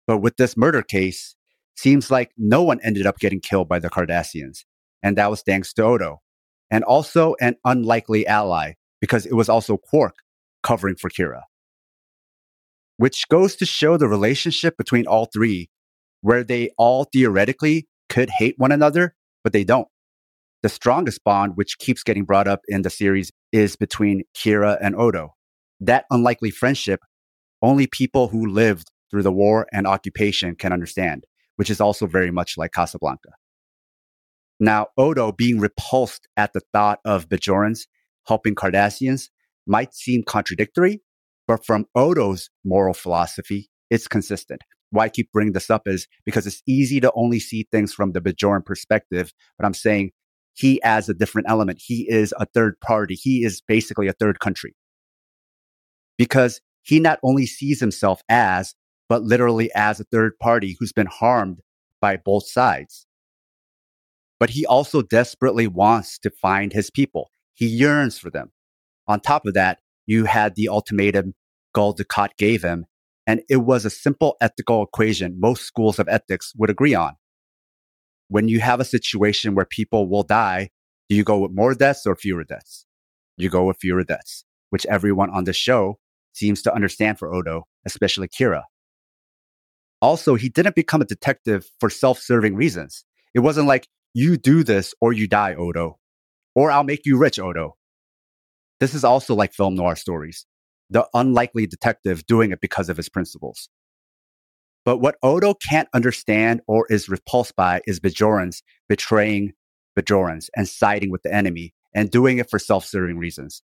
But 0.07 0.19
with 0.19 0.37
this 0.37 0.55
murder 0.57 0.81
case, 0.81 1.35
seems 1.75 2.09
like 2.09 2.31
no 2.37 2.63
one 2.63 2.79
ended 2.81 3.05
up 3.05 3.19
getting 3.19 3.41
killed 3.41 3.69
by 3.69 3.79
the 3.79 3.89
Cardassians. 3.89 4.63
And 5.03 5.17
that 5.17 5.29
was 5.29 5.43
thanks 5.43 5.73
to 5.73 5.83
Odo. 5.83 6.21
And 6.71 6.83
also 6.83 7.35
an 7.39 7.57
unlikely 7.63 8.25
ally, 8.25 8.73
because 8.99 9.25
it 9.25 9.33
was 9.33 9.49
also 9.49 9.77
Quark 9.77 10.15
covering 10.63 10.95
for 10.95 11.09
Kira. 11.09 11.41
Which 12.97 13.27
goes 13.29 13.55
to 13.57 13.65
show 13.65 13.97
the 13.97 14.07
relationship 14.07 14.75
between 14.75 15.05
all 15.05 15.25
three, 15.31 15.69
where 16.21 16.43
they 16.43 16.71
all 16.77 17.03
theoretically 17.03 17.87
could 18.09 18.29
hate 18.29 18.55
one 18.57 18.71
another, 18.71 19.15
but 19.43 19.53
they 19.53 19.63
don't. 19.63 19.87
The 20.63 20.69
strongest 20.69 21.23
bond, 21.23 21.53
which 21.55 21.77
keeps 21.77 22.01
getting 22.01 22.25
brought 22.25 22.47
up 22.47 22.61
in 22.67 22.81
the 22.81 22.89
series, 22.89 23.31
is 23.51 23.75
between 23.75 24.23
Kira 24.35 24.77
and 24.81 24.95
Odo. 24.95 25.35
That 25.79 26.05
unlikely 26.09 26.49
friendship, 26.49 27.01
only 27.61 27.85
people 27.85 28.29
who 28.29 28.47
lived 28.47 28.89
through 29.09 29.23
the 29.23 29.31
war 29.31 29.67
and 29.71 29.87
occupation 29.87 30.55
can 30.55 30.73
understand, 30.73 31.25
which 31.55 31.69
is 31.69 31.81
also 31.81 32.05
very 32.07 32.31
much 32.31 32.57
like 32.57 32.71
Casablanca. 32.71 33.29
Now, 34.59 34.87
Odo 34.97 35.31
being 35.31 35.59
repulsed 35.59 36.27
at 36.35 36.53
the 36.53 36.61
thought 36.73 36.99
of 37.05 37.29
Bajorans 37.29 37.87
helping 38.27 38.55
Cardassians 38.55 39.29
might 39.65 39.93
seem 39.93 40.23
contradictory, 40.23 41.01
but 41.47 41.65
from 41.65 41.85
Odo's 41.95 42.49
moral 42.65 42.93
philosophy, 42.93 43.69
it's 43.89 44.07
consistent. 44.07 44.61
Why 44.89 45.05
I 45.05 45.09
keep 45.09 45.31
bringing 45.31 45.53
this 45.53 45.69
up 45.69 45.83
is 45.85 46.07
because 46.25 46.47
it's 46.47 46.63
easy 46.65 46.99
to 47.01 47.11
only 47.13 47.39
see 47.39 47.67
things 47.71 47.93
from 47.93 48.13
the 48.13 48.21
Bajoran 48.21 48.65
perspective, 48.65 49.33
but 49.57 49.65
I'm 49.65 49.73
saying 49.73 50.11
he 50.53 50.81
adds 50.81 51.07
a 51.07 51.13
different 51.13 51.49
element. 51.49 51.79
He 51.83 52.07
is 52.09 52.33
a 52.39 52.45
third 52.45 52.79
party. 52.79 53.15
He 53.15 53.43
is 53.43 53.61
basically 53.61 54.07
a 54.07 54.13
third 54.13 54.39
country. 54.39 54.75
Because 56.17 56.61
he 56.81 56.99
not 56.99 57.19
only 57.21 57.45
sees 57.45 57.79
himself 57.79 58.21
as 58.27 58.73
but 59.09 59.23
literally 59.23 59.71
as 59.75 59.99
a 59.99 60.05
third 60.05 60.37
party 60.39 60.75
who's 60.79 60.93
been 60.93 61.07
harmed 61.07 61.59
by 62.01 62.17
both 62.17 62.47
sides. 62.47 63.05
But 64.39 64.51
he 64.51 64.65
also 64.65 65.01
desperately 65.01 65.67
wants 65.67 66.19
to 66.19 66.29
find 66.29 66.71
his 66.71 66.91
people. 66.91 67.31
He 67.53 67.65
yearns 67.65 68.19
for 68.19 68.29
them. 68.29 68.51
On 69.07 69.19
top 69.19 69.45
of 69.45 69.53
that, 69.55 69.79
you 70.05 70.25
had 70.25 70.55
the 70.55 70.69
ultimatum 70.69 71.33
Gul 71.73 71.95
Dukat 71.95 72.29
gave 72.37 72.63
him, 72.63 72.85
and 73.25 73.41
it 73.49 73.57
was 73.57 73.85
a 73.85 73.89
simple 73.89 74.35
ethical 74.41 74.83
equation 74.83 75.39
most 75.39 75.63
schools 75.63 75.99
of 75.99 76.07
ethics 76.07 76.53
would 76.55 76.69
agree 76.69 76.93
on. 76.93 77.15
When 78.29 78.47
you 78.47 78.59
have 78.59 78.79
a 78.79 78.85
situation 78.85 79.55
where 79.55 79.65
people 79.65 80.09
will 80.09 80.23
die, 80.23 80.69
do 81.09 81.15
you 81.15 81.23
go 81.23 81.39
with 81.39 81.51
more 81.51 81.73
deaths 81.73 82.05
or 82.05 82.15
fewer 82.15 82.43
deaths? 82.43 82.85
You 83.37 83.49
go 83.49 83.65
with 83.65 83.77
fewer 83.79 84.03
deaths, 84.03 84.43
which 84.69 84.85
everyone 84.87 85.29
on 85.29 85.45
the 85.45 85.53
show 85.53 85.99
seems 86.33 86.61
to 86.63 86.73
understand 86.73 87.17
for 87.17 87.33
Odo, 87.33 87.67
especially 87.85 88.27
Kira. 88.27 88.63
Also, 90.01 90.35
he 90.35 90.49
didn't 90.49 90.75
become 90.75 91.01
a 91.01 91.05
detective 91.05 91.69
for 91.79 91.89
self 91.89 92.19
serving 92.19 92.55
reasons. 92.55 93.03
It 93.33 93.39
wasn't 93.39 93.67
like, 93.67 93.87
you 94.13 94.37
do 94.37 94.63
this 94.63 94.93
or 95.01 95.13
you 95.13 95.27
die, 95.27 95.53
Odo, 95.53 95.99
or 96.55 96.71
I'll 96.71 96.83
make 96.83 97.05
you 97.05 97.17
rich, 97.17 97.39
Odo. 97.39 97.75
This 98.79 98.93
is 98.93 99.03
also 99.03 99.35
like 99.35 99.53
film 99.53 99.75
noir 99.75 99.95
stories 99.95 100.45
the 100.89 101.07
unlikely 101.13 101.67
detective 101.67 102.25
doing 102.25 102.51
it 102.51 102.61
because 102.61 102.89
of 102.89 102.97
his 102.97 103.09
principles. 103.09 103.69
But 104.85 104.99
what 104.99 105.17
Odo 105.21 105.53
can't 105.53 105.89
understand 105.93 106.61
or 106.67 106.87
is 106.89 107.09
repulsed 107.09 107.55
by 107.55 107.81
is 107.85 107.99
Bajorans 107.99 108.61
betraying 108.87 109.53
Bajorans 109.97 110.49
and 110.55 110.67
siding 110.67 111.11
with 111.11 111.23
the 111.23 111.33
enemy 111.33 111.73
and 111.93 112.09
doing 112.09 112.37
it 112.37 112.49
for 112.49 112.59
self 112.59 112.85
serving 112.85 113.17
reasons, 113.17 113.63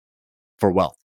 for 0.58 0.72
wealth. 0.72 0.98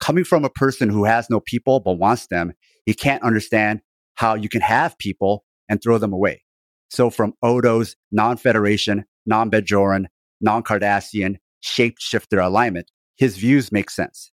Coming 0.00 0.24
from 0.24 0.44
a 0.44 0.50
person 0.50 0.88
who 0.88 1.04
has 1.04 1.28
no 1.28 1.40
people 1.40 1.80
but 1.80 1.98
wants 1.98 2.26
them, 2.28 2.54
he 2.86 2.94
can't 2.94 3.22
understand 3.22 3.82
how 4.14 4.34
you 4.34 4.48
can 4.48 4.60
have 4.60 4.98
people 4.98 5.44
and 5.68 5.82
throw 5.82 5.98
them 5.98 6.12
away. 6.12 6.42
So 6.88 7.10
from 7.10 7.34
Odo's 7.42 7.96
non-Federation, 8.10 9.04
non-Bajoran, 9.26 10.06
non-Cardassian 10.40 11.36
shapeshifter 11.62 12.44
alignment, 12.44 12.90
his 13.16 13.36
views 13.36 13.70
make 13.70 13.90
sense. 13.90 14.32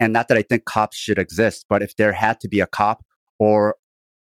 And 0.00 0.12
not 0.12 0.28
that 0.28 0.38
I 0.38 0.42
think 0.42 0.64
cops 0.64 0.96
should 0.96 1.18
exist, 1.18 1.66
but 1.68 1.82
if 1.82 1.96
there 1.96 2.12
had 2.12 2.40
to 2.40 2.48
be 2.48 2.60
a 2.60 2.66
cop 2.66 3.04
or 3.38 3.76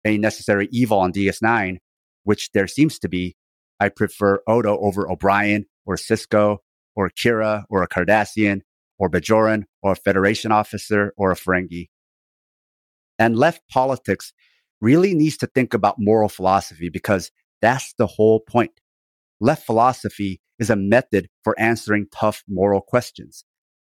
a 0.04 0.18
necessary 0.18 0.68
evil 0.72 0.98
on 0.98 1.12
DS9, 1.12 1.78
which 2.24 2.50
there 2.52 2.66
seems 2.66 2.98
to 3.00 3.08
be, 3.08 3.36
I 3.80 3.88
prefer 3.88 4.40
Odo 4.46 4.78
over 4.78 5.10
O'Brien 5.10 5.66
or 5.84 5.96
Sisko 5.96 6.58
or 6.94 7.10
Kira 7.10 7.64
or 7.68 7.82
a 7.82 7.88
Cardassian 7.88 8.60
or 8.98 9.10
Bajoran 9.10 9.64
or 9.82 9.92
a 9.92 9.96
Federation 9.96 10.52
officer 10.52 11.12
or 11.16 11.32
a 11.32 11.36
Ferengi 11.36 11.88
And 13.18 13.36
left 13.36 13.62
politics 13.70 14.32
really 14.80 15.14
needs 15.14 15.36
to 15.38 15.46
think 15.46 15.72
about 15.72 15.96
moral 15.98 16.28
philosophy 16.28 16.88
because 16.88 17.30
that's 17.62 17.94
the 17.94 18.06
whole 18.06 18.40
point. 18.40 18.72
Left 19.40 19.64
philosophy 19.64 20.40
is 20.58 20.70
a 20.70 20.76
method 20.76 21.28
for 21.42 21.58
answering 21.58 22.06
tough 22.14 22.42
moral 22.48 22.80
questions. 22.80 23.44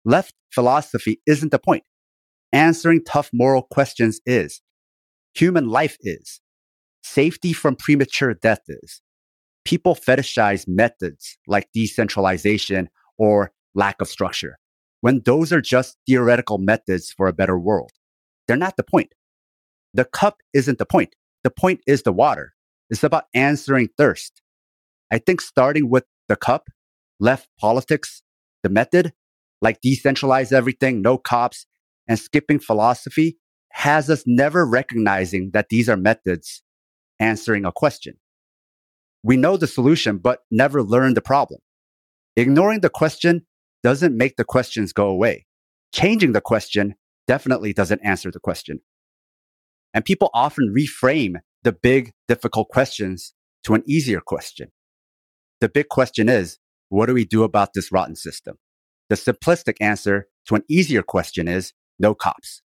Left 0.05 0.35
philosophy 0.51 1.21
isn't 1.27 1.51
the 1.51 1.59
point. 1.59 1.85
Answering 2.53 3.03
tough 3.05 3.31
moral 3.33 3.63
questions 3.63 4.21
is. 4.25 4.61
Human 5.35 5.69
life 5.69 5.97
is. 6.01 6.41
Safety 7.03 7.53
from 7.53 7.77
premature 7.77 8.35
death 8.35 8.63
is. 8.69 9.03
People 9.65 9.95
fetishize 9.95 10.67
methods 10.69 11.39
like 11.47 11.69
decentralization 11.75 12.89
or 13.19 13.53
lack 13.75 14.01
of 14.01 14.09
structure 14.09 14.59
when 15.01 15.23
those 15.25 15.53
are 15.53 15.61
just 15.61 15.97
theoretical 16.07 16.59
methods 16.59 17.13
for 17.13 17.27
a 17.29 17.33
better 17.33 17.59
world. 17.59 17.93
They're 18.47 18.57
not 18.57 18.77
the 18.77 18.83
point. 18.83 19.13
The 19.95 20.05
cup 20.05 20.39
isn't 20.53 20.79
the 20.79 20.87
point. 20.87 21.15
The 21.45 21.51
point 21.51 21.81
is 21.87 22.03
the 22.03 22.13
water. 22.13 22.55
It's 22.91 23.05
about 23.05 23.25
answering 23.35 23.89
thirst. 23.97 24.43
I 25.11 25.19
think 25.19 25.41
starting 25.41 25.89
with 25.89 26.05
the 26.29 26.37
cup, 26.37 26.69
left 27.21 27.49
politics, 27.59 28.23
the 28.63 28.69
method, 28.69 29.13
like 29.63 29.81
decentralize 29.81 30.53
everything, 30.53 31.03
no 31.03 31.19
cops, 31.19 31.67
and 32.09 32.19
skipping 32.19 32.59
philosophy 32.59 33.39
has 33.71 34.09
us 34.11 34.25
never 34.27 34.67
recognizing 34.67 35.51
that 35.53 35.69
these 35.69 35.89
are 35.89 35.97
methods 35.97 36.63
answering 37.19 37.65
a 37.65 37.73
question. 37.73 38.17
We 39.23 39.37
know 39.37 39.57
the 39.57 39.67
solution, 39.67 40.19
but 40.19 40.41
never 40.51 40.83
learn 40.83 41.15
the 41.15 41.21
problem. 41.21 41.61
Ignoring 42.37 42.81
the 42.81 42.91
question 42.91 43.47
doesn't 43.83 44.17
make 44.17 44.37
the 44.37 44.45
questions 44.45 44.93
go 44.93 45.09
away. 45.09 45.47
Changing 45.93 46.33
the 46.33 46.41
question 46.41 46.95
definitely 47.27 47.73
doesn't 47.73 48.01
answer 48.05 48.31
the 48.31 48.41
question. 48.41 48.81
And 49.95 50.05
people 50.05 50.31
often 50.35 50.75
reframe 50.77 51.37
the 51.63 51.73
big, 51.73 52.13
difficult 52.29 52.69
questions 52.69 53.35
to 53.65 53.75
an 53.75 53.83
easier 53.87 54.21
question. 54.21 54.69
The 55.61 55.69
big 55.69 55.89
question 55.89 56.29
is, 56.29 56.59
what 56.89 57.07
do 57.07 57.15
we 57.15 57.25
do 57.25 57.43
about 57.43 57.71
this 57.75 57.91
rotten 57.91 58.15
system? 58.15 58.57
The 59.09 59.17
simplistic 59.17 59.77
answer 59.81 60.29
to 60.47 60.55
an 60.55 60.63
easier 60.69 61.03
question 61.03 61.49
is 61.49 61.73
no 61.99 62.15
cops. 62.15 62.63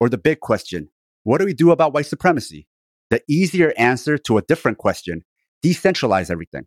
Or 0.00 0.08
the 0.08 0.18
big 0.18 0.40
question, 0.40 0.90
what 1.24 1.38
do 1.38 1.44
we 1.44 1.54
do 1.54 1.70
about 1.70 1.94
white 1.94 2.06
supremacy? 2.06 2.66
The 3.10 3.22
easier 3.28 3.72
answer 3.76 4.18
to 4.18 4.38
a 4.38 4.42
different 4.42 4.78
question, 4.78 5.24
decentralize 5.64 6.30
everything. 6.30 6.66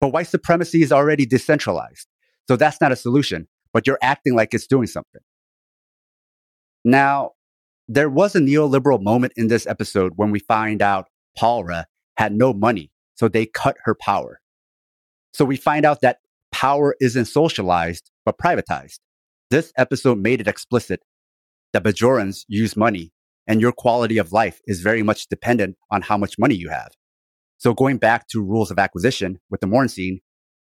But 0.00 0.12
white 0.12 0.28
supremacy 0.28 0.82
is 0.82 0.92
already 0.92 1.26
decentralized. 1.26 2.06
So 2.48 2.56
that's 2.56 2.80
not 2.80 2.92
a 2.92 2.96
solution, 2.96 3.48
but 3.72 3.86
you're 3.86 3.98
acting 4.02 4.34
like 4.34 4.54
it's 4.54 4.66
doing 4.66 4.86
something. 4.86 5.20
Now, 6.88 7.32
there 7.86 8.08
was 8.08 8.34
a 8.34 8.40
neoliberal 8.40 9.02
moment 9.02 9.34
in 9.36 9.48
this 9.48 9.66
episode 9.66 10.14
when 10.16 10.30
we 10.30 10.38
find 10.38 10.80
out 10.80 11.08
Pallra 11.36 11.84
had 12.16 12.32
no 12.32 12.54
money, 12.54 12.90
so 13.14 13.28
they 13.28 13.44
cut 13.44 13.76
her 13.84 13.94
power. 13.94 14.40
So 15.34 15.44
we 15.44 15.58
find 15.58 15.84
out 15.84 16.00
that 16.00 16.20
power 16.50 16.96
isn't 16.98 17.26
socialized, 17.26 18.10
but 18.24 18.38
privatized. 18.38 19.00
This 19.50 19.70
episode 19.76 20.16
made 20.16 20.40
it 20.40 20.48
explicit 20.48 21.00
that 21.74 21.84
Bajorans 21.84 22.46
use 22.48 22.74
money 22.74 23.12
and 23.46 23.60
your 23.60 23.72
quality 23.72 24.16
of 24.16 24.32
life 24.32 24.62
is 24.66 24.80
very 24.80 25.02
much 25.02 25.28
dependent 25.28 25.76
on 25.90 26.00
how 26.00 26.16
much 26.16 26.38
money 26.38 26.54
you 26.54 26.70
have. 26.70 26.92
So 27.58 27.74
going 27.74 27.98
back 27.98 28.28
to 28.28 28.42
rules 28.42 28.70
of 28.70 28.78
acquisition 28.78 29.40
with 29.50 29.60
the 29.60 29.66
Morn 29.66 29.90
scene, 29.90 30.20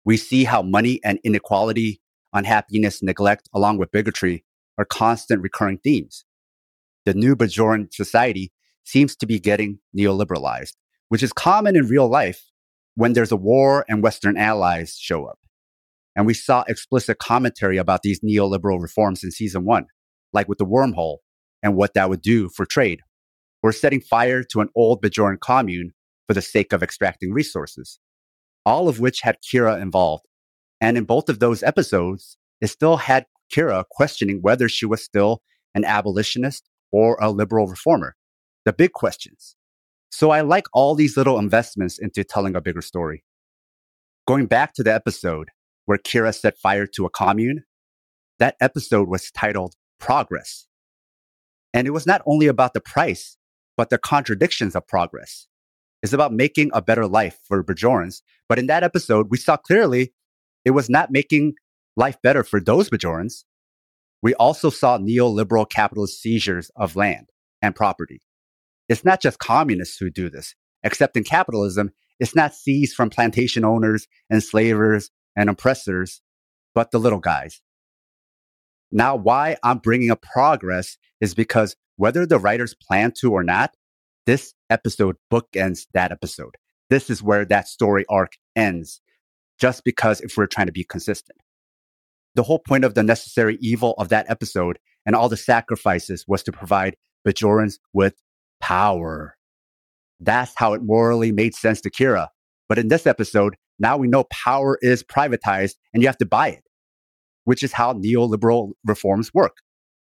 we 0.06 0.18
see 0.18 0.46
how 0.46 0.64
money 0.64 1.00
and 1.04 1.20
inequality, 1.24 2.02
unhappiness, 2.34 3.04
neglect, 3.04 3.48
along 3.54 3.78
with 3.78 3.92
bigotry 3.92 4.44
are 4.80 4.86
constant 4.86 5.44
recurring 5.44 5.78
themes. 5.78 6.26
The 7.06 7.14
new 7.14 7.36
Bajoran 7.36 7.94
society 7.94 8.52
seems 8.84 9.16
to 9.18 9.28
be 9.28 9.40
getting 9.40 9.80
neoliberalized, 9.96 10.74
which 11.10 11.22
is 11.22 11.34
common 11.34 11.76
in 11.76 11.88
real 11.88 12.08
life 12.08 12.42
when 12.96 13.14
there's 13.14 13.32
a 13.32 13.38
war 13.38 13.86
and 13.88 14.02
Western 14.02 14.38
allies 14.38 14.98
show 15.00 15.26
up. 15.26 15.40
And 16.16 16.26
we 16.26 16.34
saw 16.34 16.64
explicit 16.68 17.20
commentary 17.20 17.78
about 17.78 18.02
these 18.02 18.22
neoliberal 18.22 18.82
reforms 18.82 19.24
in 19.24 19.32
season 19.32 19.66
one, 19.66 19.86
like 20.34 20.48
with 20.48 20.58
the 20.58 20.66
wormhole 20.66 21.18
and 21.62 21.76
what 21.76 21.94
that 21.94 22.10
would 22.10 22.22
do 22.22 22.50
for 22.50 22.66
trade, 22.66 23.02
or 23.62 23.72
setting 23.72 24.02
fire 24.02 24.44
to 24.44 24.62
an 24.62 24.70
old 24.76 25.02
Bajoran 25.02 25.40
commune 25.40 25.92
for 26.28 26.34
the 26.34 26.42
sake 26.42 26.74
of 26.74 26.82
extracting 26.82 27.32
resources, 27.32 28.00
all 28.66 28.88
of 28.88 29.00
which 29.00 29.22
had 29.22 29.38
Kira 29.42 29.82
involved. 29.82 30.26
And 30.82 30.98
in 30.98 31.04
both 31.04 31.28
of 31.28 31.40
those 31.40 31.64
episodes, 31.64 32.38
it 32.62 32.68
still 32.68 32.98
had 32.98 33.26
Kira 33.54 33.84
questioning 33.90 34.40
whether 34.42 34.70
she 34.70 34.86
was 34.86 35.04
still 35.04 35.42
an 35.76 35.86
abolitionist 35.86 36.70
or 36.92 37.18
a 37.22 37.32
liberal 37.32 37.68
reformer. 37.68 38.16
The 38.66 38.74
big 38.74 38.94
questions. 38.94 39.56
So 40.12 40.32
I 40.32 40.42
like 40.42 40.66
all 40.74 40.96
these 40.96 41.16
little 41.16 41.38
investments 41.38 42.00
into 42.00 42.24
telling 42.24 42.56
a 42.56 42.62
bigger 42.62 42.82
story. 42.82 43.24
Going 44.28 44.48
back 44.48 44.74
to 44.74 44.84
the 44.84 44.94
episode 44.94 45.50
where 45.86 45.98
Kira 45.98 46.36
set 46.36 46.58
fire 46.58 46.86
to 46.88 47.06
a 47.06 47.10
commune, 47.10 47.64
that 48.40 48.56
episode 48.60 49.08
was 49.08 49.32
titled 49.32 49.76
Progress. 50.00 50.68
And 51.74 51.88
it 51.88 51.92
was 51.92 52.08
not 52.08 52.22
only 52.26 52.48
about 52.48 52.74
the 52.74 52.82
price, 52.82 53.38
but 53.78 53.90
the 53.90 53.98
contradictions 53.98 54.76
of 54.76 54.88
progress. 54.88 55.48
It's 56.02 56.14
about 56.14 56.34
making 56.34 56.72
a 56.74 56.82
better 56.82 57.08
life 57.08 57.40
for 57.48 57.64
Bajorans. 57.64 58.22
But 58.48 58.60
in 58.60 58.68
that 58.68 58.84
episode, 58.84 59.28
we 59.30 59.38
saw 59.38 59.58
clearly 59.58 60.14
it 60.66 60.72
was 60.72 60.90
not 60.90 61.12
making 61.12 61.54
life 62.00 62.18
better 62.24 62.44
for 62.44 62.62
those 62.62 62.90
Bajorans. 62.90 63.44
We 64.24 64.34
also 64.36 64.70
saw 64.70 64.98
neoliberal 64.98 65.70
capitalist 65.70 66.22
seizures 66.22 66.72
of 66.76 66.96
land 66.96 67.30
and 67.62 67.76
property. 67.76 68.22
It's 68.88 69.06
not 69.06 69.22
just 69.22 69.38
communists 69.38 69.98
who 69.98 70.10
do 70.10 70.30
this. 70.30 70.56
Except 70.82 71.18
in 71.18 71.26
capitalism, 71.26 71.92
it's 72.20 72.36
not 72.36 72.56
seized 72.56 72.96
from 72.96 73.10
plantation 73.10 73.66
owners, 73.66 74.08
enslavers, 74.32 75.12
and 75.36 75.50
oppressors, 75.50 76.22
but 76.74 76.92
the 76.92 77.00
little 77.00 77.20
guys. 77.20 77.62
Now, 78.92 79.16
why 79.16 79.58
I'm 79.62 79.80
bringing 79.80 80.10
up 80.10 80.22
progress 80.22 80.98
is 81.20 81.34
because 81.34 81.76
whether 81.98 82.26
the 82.26 82.40
writers 82.40 82.74
plan 82.74 83.12
to 83.20 83.34
or 83.34 83.44
not, 83.44 83.76
this 84.26 84.54
episode 84.70 85.18
bookends 85.32 85.86
that 85.94 86.12
episode. 86.12 86.56
This 86.90 87.10
is 87.10 87.22
where 87.22 87.46
that 87.46 87.68
story 87.68 88.06
arc 88.10 88.34
ends, 88.56 89.02
just 89.60 89.84
because 89.84 90.22
if 90.22 90.38
we're 90.38 90.48
trying 90.48 90.68
to 90.68 90.74
be 90.74 90.86
consistent. 90.86 91.40
The 92.36 92.44
whole 92.44 92.60
point 92.60 92.84
of 92.84 92.94
the 92.94 93.04
necessary 93.04 93.58
evil 93.62 93.96
of 93.98 94.10
that 94.10 94.30
episode 94.30 94.78
and 95.06 95.16
all 95.16 95.30
the 95.30 95.38
sacrifices 95.38 96.26
was 96.28 96.44
to 96.44 96.52
provide 96.52 96.96
Bajorans 97.28 97.80
with 97.94 98.16
power. 98.62 99.36
That's 100.20 100.54
how 100.56 100.74
it 100.74 100.84
morally 100.84 101.32
made 101.32 101.56
sense 101.56 101.82
to 101.82 101.90
Kira. 101.90 102.28
But 102.68 102.78
in 102.78 102.90
this 102.90 103.08
episode, 103.08 103.56
now 103.80 103.98
we 103.98 104.08
know 104.08 104.26
power 104.26 104.78
is 104.82 105.04
privatized 105.04 105.76
and 105.94 106.04
you 106.04 106.08
have 106.08 106.18
to 106.18 106.26
buy 106.26 106.50
it, 106.50 106.64
which 107.46 107.64
is 107.64 107.74
how 107.74 107.94
neoliberal 107.94 108.72
reforms 108.86 109.34
work. 109.34 109.58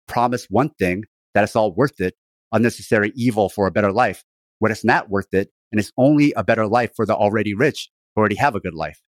Promise 0.07 0.47
one 0.49 0.71
thing 0.79 1.03
that 1.33 1.43
it's 1.43 1.55
all 1.55 1.73
worth 1.73 2.01
it, 2.01 2.15
unnecessary 2.51 3.13
evil 3.15 3.47
for 3.47 3.67
a 3.67 3.71
better 3.71 3.91
life, 3.91 4.23
when 4.59 4.71
it's 4.71 4.83
not 4.83 5.09
worth 5.09 5.33
it 5.33 5.49
and 5.71 5.79
it's 5.79 5.91
only 5.97 6.33
a 6.35 6.43
better 6.43 6.67
life 6.67 6.91
for 6.95 7.05
the 7.05 7.15
already 7.15 7.53
rich 7.53 7.89
who 8.15 8.19
already 8.19 8.35
have 8.35 8.55
a 8.55 8.59
good 8.59 8.73
life. 8.73 8.99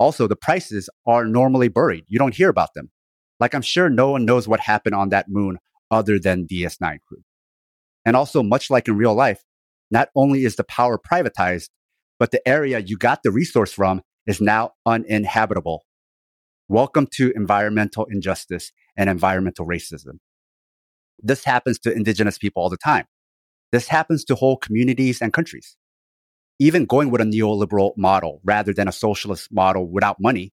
Also, 0.00 0.26
the 0.26 0.34
prices 0.34 0.88
are 1.06 1.26
normally 1.26 1.68
buried. 1.68 2.06
You 2.08 2.18
don't 2.18 2.34
hear 2.34 2.48
about 2.48 2.72
them. 2.74 2.90
Like 3.38 3.54
I'm 3.54 3.62
sure 3.62 3.90
no 3.90 4.10
one 4.10 4.24
knows 4.24 4.48
what 4.48 4.60
happened 4.60 4.94
on 4.94 5.10
that 5.10 5.28
moon 5.28 5.58
other 5.90 6.18
than 6.18 6.46
DS9 6.46 6.98
crew. 7.06 7.22
And 8.06 8.16
also, 8.16 8.42
much 8.42 8.70
like 8.70 8.88
in 8.88 8.96
real 8.96 9.14
life, 9.14 9.42
not 9.90 10.08
only 10.16 10.44
is 10.46 10.56
the 10.56 10.64
power 10.64 10.98
privatized, 10.98 11.68
but 12.18 12.30
the 12.30 12.46
area 12.48 12.78
you 12.78 12.96
got 12.96 13.22
the 13.22 13.30
resource 13.30 13.72
from 13.74 14.00
is 14.26 14.40
now 14.40 14.70
uninhabitable. 14.86 15.84
Welcome 16.68 17.06
to 17.16 17.32
environmental 17.36 18.06
injustice 18.06 18.72
and 18.96 19.10
environmental 19.10 19.66
racism. 19.66 20.18
This 21.18 21.44
happens 21.44 21.78
to 21.80 21.92
indigenous 21.92 22.38
people 22.38 22.62
all 22.62 22.70
the 22.70 22.78
time. 22.78 23.04
This 23.70 23.88
happens 23.88 24.24
to 24.24 24.34
whole 24.34 24.56
communities 24.56 25.20
and 25.20 25.32
countries. 25.32 25.76
Even 26.60 26.84
going 26.84 27.10
with 27.10 27.22
a 27.22 27.24
neoliberal 27.24 27.96
model 27.96 28.40
rather 28.44 28.74
than 28.74 28.86
a 28.86 28.92
socialist 28.92 29.48
model 29.50 29.90
without 29.90 30.20
money, 30.20 30.52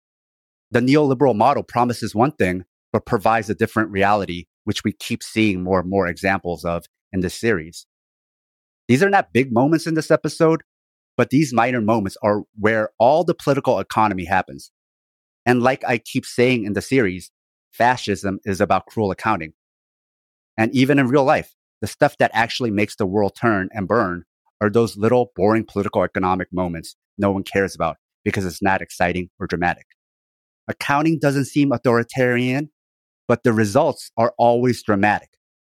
the 0.72 0.80
neoliberal 0.80 1.36
model 1.36 1.64
promises 1.64 2.16
one 2.16 2.32
thing, 2.32 2.64
but 2.94 3.06
provides 3.06 3.50
a 3.50 3.56
different 3.56 3.92
reality, 3.92 4.46
which 4.64 4.86
we 4.86 4.94
keep 4.94 5.22
seeing 5.22 5.62
more 5.62 5.82
and 5.82 5.90
more 5.90 6.08
examples 6.08 6.64
of 6.64 6.86
in 7.12 7.20
this 7.20 7.36
series. 7.36 7.86
These 8.88 9.04
are 9.04 9.10
not 9.10 9.34
big 9.34 9.52
moments 9.52 9.86
in 9.86 9.96
this 9.96 10.10
episode, 10.10 10.64
but 11.18 11.30
these 11.30 11.52
minor 11.52 11.82
moments 11.82 12.16
are 12.24 12.44
where 12.58 12.92
all 12.98 13.26
the 13.26 13.36
political 13.36 13.78
economy 13.80 14.24
happens. 14.24 14.72
And 15.46 15.62
like 15.62 15.84
I 15.86 15.98
keep 15.98 16.26
saying 16.26 16.64
in 16.64 16.72
the 16.72 16.82
series, 16.82 17.32
fascism 17.72 18.40
is 18.46 18.62
about 18.62 18.86
cruel 18.86 19.12
accounting. 19.12 19.54
And 20.58 20.74
even 20.74 21.00
in 21.00 21.10
real 21.10 21.26
life, 21.26 21.54
the 21.82 21.88
stuff 21.88 22.18
that 22.20 22.32
actually 22.34 22.72
makes 22.72 22.96
the 22.96 23.06
world 23.06 23.36
turn 23.36 23.68
and 23.74 23.90
burn 23.90 24.24
are 24.62 24.70
those 24.70 24.98
little 24.98 25.32
boring 25.36 25.66
political 25.66 26.04
economic 26.04 26.48
moments 26.52 26.96
no 27.18 27.32
one 27.32 27.44
cares 27.44 27.76
about 27.76 27.98
because 28.24 28.46
it's 28.46 28.62
not 28.62 28.82
exciting 28.82 29.30
or 29.40 29.48
dramatic. 29.48 29.86
Accounting 30.68 31.20
doesn't 31.20 31.46
seem 31.46 31.72
authoritarian, 31.72 32.70
but 33.28 33.44
the 33.44 33.54
results 33.54 34.12
are 34.18 34.34
always 34.38 34.84
dramatic. 34.84 35.30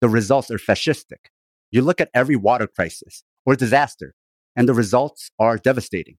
the 0.02 0.10
results 0.10 0.50
are 0.50 0.58
fascistic. 0.58 1.28
You 1.72 1.82
look 1.82 2.02
at 2.02 2.10
every 2.13 2.36
water 2.36 2.68
crisis 2.68 3.24
or 3.46 3.56
disaster, 3.56 4.13
and 4.56 4.68
the 4.68 4.74
results 4.74 5.30
are 5.39 5.58
devastating. 5.58 6.18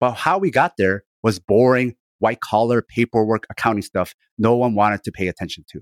But 0.00 0.12
how 0.12 0.38
we 0.38 0.50
got 0.50 0.74
there 0.78 1.04
was 1.22 1.38
boring, 1.38 1.96
white 2.18 2.40
collar 2.40 2.82
paperwork 2.82 3.46
accounting 3.50 3.82
stuff 3.82 4.14
no 4.38 4.56
one 4.56 4.74
wanted 4.74 5.02
to 5.04 5.12
pay 5.12 5.28
attention 5.28 5.64
to. 5.72 5.80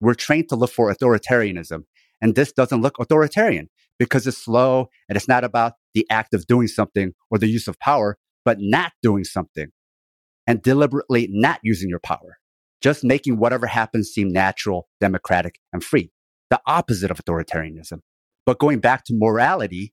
We're 0.00 0.14
trained 0.14 0.48
to 0.48 0.56
look 0.56 0.70
for 0.72 0.92
authoritarianism, 0.92 1.84
and 2.22 2.34
this 2.34 2.52
doesn't 2.52 2.80
look 2.80 2.98
authoritarian 2.98 3.68
because 3.98 4.26
it's 4.26 4.38
slow 4.38 4.88
and 5.08 5.16
it's 5.16 5.28
not 5.28 5.44
about 5.44 5.74
the 5.92 6.06
act 6.08 6.32
of 6.32 6.46
doing 6.46 6.68
something 6.68 7.12
or 7.30 7.36
the 7.36 7.48
use 7.48 7.68
of 7.68 7.78
power, 7.78 8.16
but 8.44 8.58
not 8.60 8.92
doing 9.02 9.24
something 9.24 9.66
and 10.46 10.62
deliberately 10.62 11.28
not 11.30 11.60
using 11.62 11.90
your 11.90 12.00
power, 12.00 12.38
just 12.80 13.04
making 13.04 13.36
whatever 13.36 13.66
happens 13.66 14.08
seem 14.08 14.32
natural, 14.32 14.88
democratic, 15.00 15.58
and 15.72 15.84
free. 15.84 16.10
The 16.50 16.60
opposite 16.66 17.10
of 17.10 17.18
authoritarianism. 17.18 18.00
But 18.46 18.58
going 18.58 18.80
back 18.80 19.04
to 19.04 19.14
morality, 19.16 19.92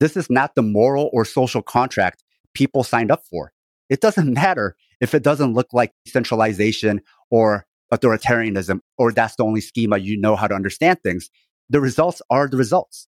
this 0.00 0.16
is 0.16 0.28
not 0.28 0.54
the 0.54 0.62
moral 0.62 1.10
or 1.12 1.24
social 1.24 1.62
contract 1.62 2.22
people 2.54 2.84
signed 2.84 3.10
up 3.10 3.22
for. 3.30 3.52
It 3.88 4.00
doesn't 4.00 4.32
matter 4.32 4.76
if 5.00 5.14
it 5.14 5.22
doesn't 5.22 5.54
look 5.54 5.68
like 5.72 5.92
centralization 6.06 7.00
or 7.30 7.66
authoritarianism, 7.92 8.80
or 8.98 9.12
that's 9.12 9.36
the 9.36 9.44
only 9.44 9.60
schema 9.60 9.98
you 9.98 10.18
know 10.18 10.36
how 10.36 10.48
to 10.48 10.54
understand 10.54 11.02
things. 11.02 11.30
The 11.68 11.80
results 11.80 12.22
are 12.30 12.48
the 12.48 12.56
results. 12.56 13.08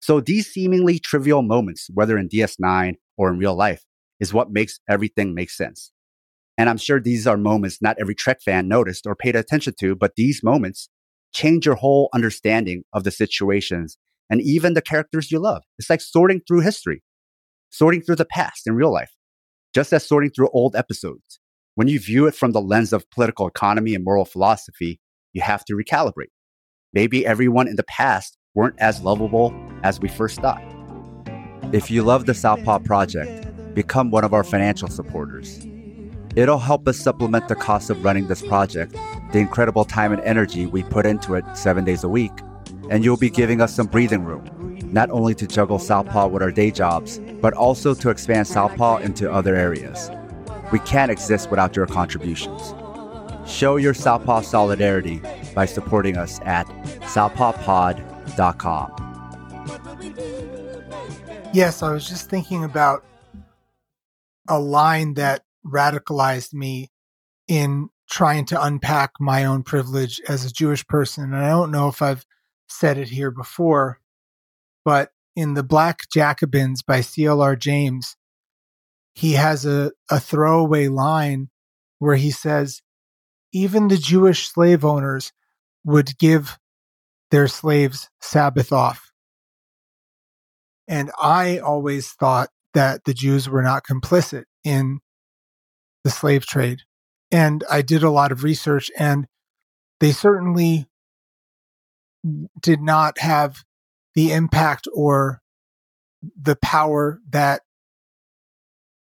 So 0.00 0.20
these 0.20 0.46
seemingly 0.46 0.98
trivial 0.98 1.42
moments, 1.42 1.88
whether 1.92 2.18
in 2.18 2.28
DS9 2.28 2.94
or 3.16 3.30
in 3.30 3.38
real 3.38 3.56
life, 3.56 3.84
is 4.20 4.34
what 4.34 4.52
makes 4.52 4.78
everything 4.88 5.34
make 5.34 5.50
sense. 5.50 5.90
And 6.56 6.68
I'm 6.68 6.76
sure 6.76 7.00
these 7.00 7.26
are 7.26 7.36
moments 7.36 7.82
not 7.82 7.96
every 7.98 8.14
Trek 8.14 8.38
fan 8.44 8.68
noticed 8.68 9.06
or 9.06 9.16
paid 9.16 9.34
attention 9.34 9.74
to, 9.80 9.96
but 9.96 10.12
these 10.16 10.42
moments 10.44 10.88
change 11.34 11.66
your 11.66 11.74
whole 11.74 12.08
understanding 12.14 12.84
of 12.92 13.02
the 13.02 13.10
situations 13.10 13.98
and 14.30 14.40
even 14.40 14.74
the 14.74 14.82
characters 14.82 15.32
you 15.32 15.40
love. 15.40 15.62
It's 15.78 15.90
like 15.90 16.00
sorting 16.00 16.42
through 16.46 16.60
history, 16.60 17.02
sorting 17.70 18.02
through 18.02 18.16
the 18.16 18.24
past 18.24 18.66
in 18.66 18.74
real 18.74 18.92
life, 18.92 19.10
just 19.74 19.92
as 19.92 20.06
sorting 20.06 20.30
through 20.30 20.50
old 20.50 20.76
episodes. 20.76 21.40
When 21.74 21.88
you 21.88 21.98
view 21.98 22.26
it 22.26 22.36
from 22.36 22.52
the 22.52 22.60
lens 22.60 22.92
of 22.92 23.10
political 23.10 23.48
economy 23.48 23.94
and 23.94 24.04
moral 24.04 24.24
philosophy, 24.24 25.00
you 25.32 25.42
have 25.42 25.64
to 25.64 25.74
recalibrate. 25.74 26.30
Maybe 26.94 27.26
everyone 27.26 27.66
in 27.66 27.74
the 27.74 27.84
past 27.84 28.38
weren't 28.54 28.78
as 28.78 29.02
lovable 29.02 29.52
as 29.82 29.98
we 29.98 30.08
first 30.08 30.40
thought. 30.40 30.62
If 31.72 31.90
you 31.90 32.04
love 32.04 32.26
the 32.26 32.34
Southpaw 32.34 32.78
Project, 32.80 33.74
become 33.74 34.12
one 34.12 34.22
of 34.22 34.32
our 34.32 34.44
financial 34.44 34.86
supporters. 34.86 35.66
It'll 36.36 36.60
help 36.60 36.86
us 36.86 36.96
supplement 36.96 37.48
the 37.48 37.56
cost 37.56 37.90
of 37.90 38.04
running 38.04 38.28
this 38.28 38.42
project, 38.42 38.94
the 39.32 39.40
incredible 39.40 39.84
time 39.84 40.12
and 40.12 40.22
energy 40.22 40.66
we 40.66 40.84
put 40.84 41.04
into 41.04 41.34
it 41.34 41.44
seven 41.54 41.84
days 41.84 42.04
a 42.04 42.08
week, 42.08 42.30
and 42.90 43.04
you'll 43.04 43.16
be 43.16 43.30
giving 43.30 43.60
us 43.60 43.74
some 43.74 43.88
breathing 43.88 44.22
room, 44.22 44.78
not 44.92 45.10
only 45.10 45.34
to 45.34 45.48
juggle 45.48 45.80
Southpaw 45.80 46.28
with 46.28 46.42
our 46.42 46.52
day 46.52 46.70
jobs, 46.70 47.18
but 47.40 47.54
also 47.54 47.92
to 47.94 48.10
expand 48.10 48.46
Southpaw 48.46 48.98
into 48.98 49.32
other 49.32 49.56
areas. 49.56 50.12
We 50.70 50.78
can't 50.80 51.10
exist 51.10 51.50
without 51.50 51.74
your 51.74 51.86
contributions. 51.86 52.72
Show 53.46 53.76
your 53.76 53.94
Southpaw 53.94 54.42
solidarity 54.42 55.20
by 55.54 55.66
supporting 55.66 56.16
us 56.16 56.40
at 56.44 56.66
southpawpod.com 57.02 59.04
Yes, 61.54 61.84
I 61.84 61.92
was 61.92 62.08
just 62.08 62.28
thinking 62.28 62.64
about 62.64 63.04
a 64.48 64.58
line 64.58 65.14
that 65.14 65.44
radicalized 65.64 66.52
me 66.52 66.90
in 67.46 67.90
trying 68.10 68.44
to 68.46 68.62
unpack 68.62 69.12
my 69.20 69.44
own 69.44 69.62
privilege 69.62 70.20
as 70.28 70.44
a 70.44 70.52
Jewish 70.52 70.84
person. 70.86 71.32
And 71.32 71.36
I 71.36 71.50
don't 71.50 71.70
know 71.70 71.88
if 71.88 72.02
I've 72.02 72.26
said 72.68 72.98
it 72.98 73.08
here 73.08 73.30
before, 73.30 74.00
but 74.84 75.12
in 75.36 75.54
The 75.54 75.62
Black 75.62 76.08
Jacobins 76.12 76.82
by 76.82 76.98
CLR 76.98 77.58
James, 77.58 78.16
he 79.14 79.34
has 79.34 79.64
a, 79.64 79.92
a 80.10 80.18
throwaway 80.18 80.88
line 80.88 81.50
where 82.00 82.16
he 82.16 82.32
says, 82.32 82.82
even 83.52 83.86
the 83.86 83.96
Jewish 83.96 84.48
slave 84.48 84.84
owners 84.84 85.32
would 85.84 86.18
give 86.18 86.58
their 87.30 87.48
slaves 87.48 88.08
Sabbath 88.20 88.72
off. 88.72 89.12
And 90.86 91.10
I 91.20 91.58
always 91.58 92.12
thought 92.12 92.50
that 92.74 93.04
the 93.04 93.14
Jews 93.14 93.48
were 93.48 93.62
not 93.62 93.84
complicit 93.84 94.44
in 94.64 95.00
the 96.02 96.10
slave 96.10 96.46
trade. 96.46 96.80
And 97.30 97.64
I 97.70 97.82
did 97.82 98.02
a 98.02 98.10
lot 98.10 98.32
of 98.32 98.44
research, 98.44 98.90
and 98.98 99.26
they 100.00 100.12
certainly 100.12 100.86
did 102.60 102.80
not 102.80 103.18
have 103.18 103.64
the 104.14 104.32
impact 104.32 104.86
or 104.94 105.40
the 106.40 106.56
power 106.56 107.20
that 107.30 107.62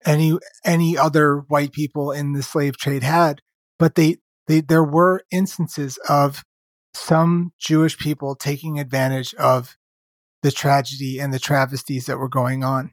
any 0.05 0.37
any 0.65 0.97
other 0.97 1.37
white 1.47 1.71
people 1.71 2.11
in 2.11 2.33
the 2.33 2.43
slave 2.43 2.77
trade 2.77 3.03
had 3.03 3.39
but 3.79 3.95
they 3.95 4.17
they 4.47 4.59
there 4.59 4.83
were 4.83 5.21
instances 5.31 5.97
of 6.09 6.43
some 6.93 7.53
Jewish 7.59 7.97
people 7.97 8.35
taking 8.35 8.79
advantage 8.79 9.33
of 9.35 9.77
the 10.41 10.51
tragedy 10.51 11.19
and 11.19 11.33
the 11.33 11.39
travesties 11.39 12.05
that 12.05 12.17
were 12.17 12.29
going 12.29 12.63
on, 12.63 12.91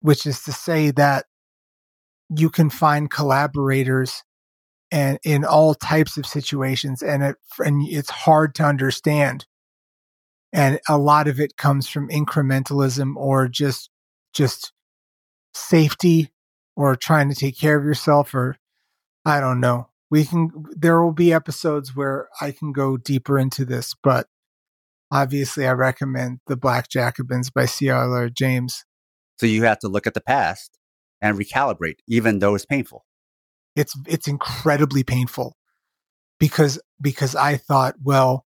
which 0.00 0.26
is 0.26 0.42
to 0.44 0.52
say 0.52 0.90
that 0.90 1.26
you 2.28 2.50
can 2.50 2.70
find 2.70 3.10
collaborators 3.10 4.22
and 4.92 5.18
in 5.24 5.44
all 5.44 5.74
types 5.74 6.16
of 6.16 6.26
situations 6.26 7.02
and 7.02 7.22
it 7.22 7.36
and 7.58 7.86
it's 7.88 8.10
hard 8.10 8.54
to 8.56 8.64
understand. 8.64 9.46
And 10.52 10.80
a 10.88 10.98
lot 10.98 11.28
of 11.28 11.38
it 11.38 11.56
comes 11.56 11.88
from 11.88 12.08
incrementalism 12.08 13.14
or 13.16 13.46
just 13.48 13.90
just 14.32 14.72
safety 15.54 16.30
or 16.76 16.96
trying 16.96 17.28
to 17.28 17.34
take 17.34 17.58
care 17.58 17.76
of 17.76 17.84
yourself 17.84 18.34
or 18.34 18.56
i 19.24 19.40
don't 19.40 19.60
know 19.60 19.89
we 20.10 20.24
can 20.24 20.50
there 20.76 21.02
will 21.02 21.12
be 21.12 21.32
episodes 21.32 21.94
where 21.94 22.28
I 22.40 22.50
can 22.50 22.72
go 22.72 22.96
deeper 22.96 23.38
into 23.38 23.64
this, 23.64 23.94
but 24.02 24.26
obviously 25.10 25.66
I 25.66 25.72
recommend 25.72 26.40
The 26.46 26.56
Black 26.56 26.88
Jacobins 26.88 27.50
by 27.50 27.66
C.R. 27.66 28.28
James. 28.28 28.84
So 29.38 29.46
you 29.46 29.62
have 29.64 29.78
to 29.80 29.88
look 29.88 30.06
at 30.06 30.14
the 30.14 30.20
past 30.20 30.78
and 31.20 31.38
recalibrate, 31.38 31.98
even 32.06 32.40
though 32.40 32.54
it's 32.54 32.66
painful. 32.66 33.04
It's 33.76 33.96
it's 34.06 34.26
incredibly 34.26 35.04
painful 35.04 35.56
because 36.38 36.80
because 37.00 37.36
I 37.36 37.56
thought, 37.56 37.94
well, 38.02 38.46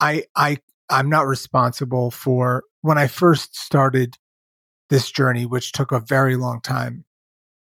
I 0.00 0.24
I 0.34 0.58
I'm 0.88 1.10
not 1.10 1.26
responsible 1.26 2.10
for 2.10 2.64
when 2.80 2.96
I 2.96 3.08
first 3.08 3.56
started 3.56 4.16
this 4.88 5.10
journey, 5.10 5.44
which 5.44 5.72
took 5.72 5.92
a 5.92 6.00
very 6.00 6.36
long 6.36 6.60
time. 6.62 7.04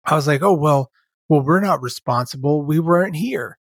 I 0.04 0.14
was 0.14 0.28
like, 0.28 0.42
oh 0.42 0.54
well, 0.54 0.90
well, 1.28 1.40
we're 1.40 1.60
not 1.60 1.82
responsible. 1.82 2.62
We 2.62 2.78
weren't 2.78 3.16
here. 3.16 3.58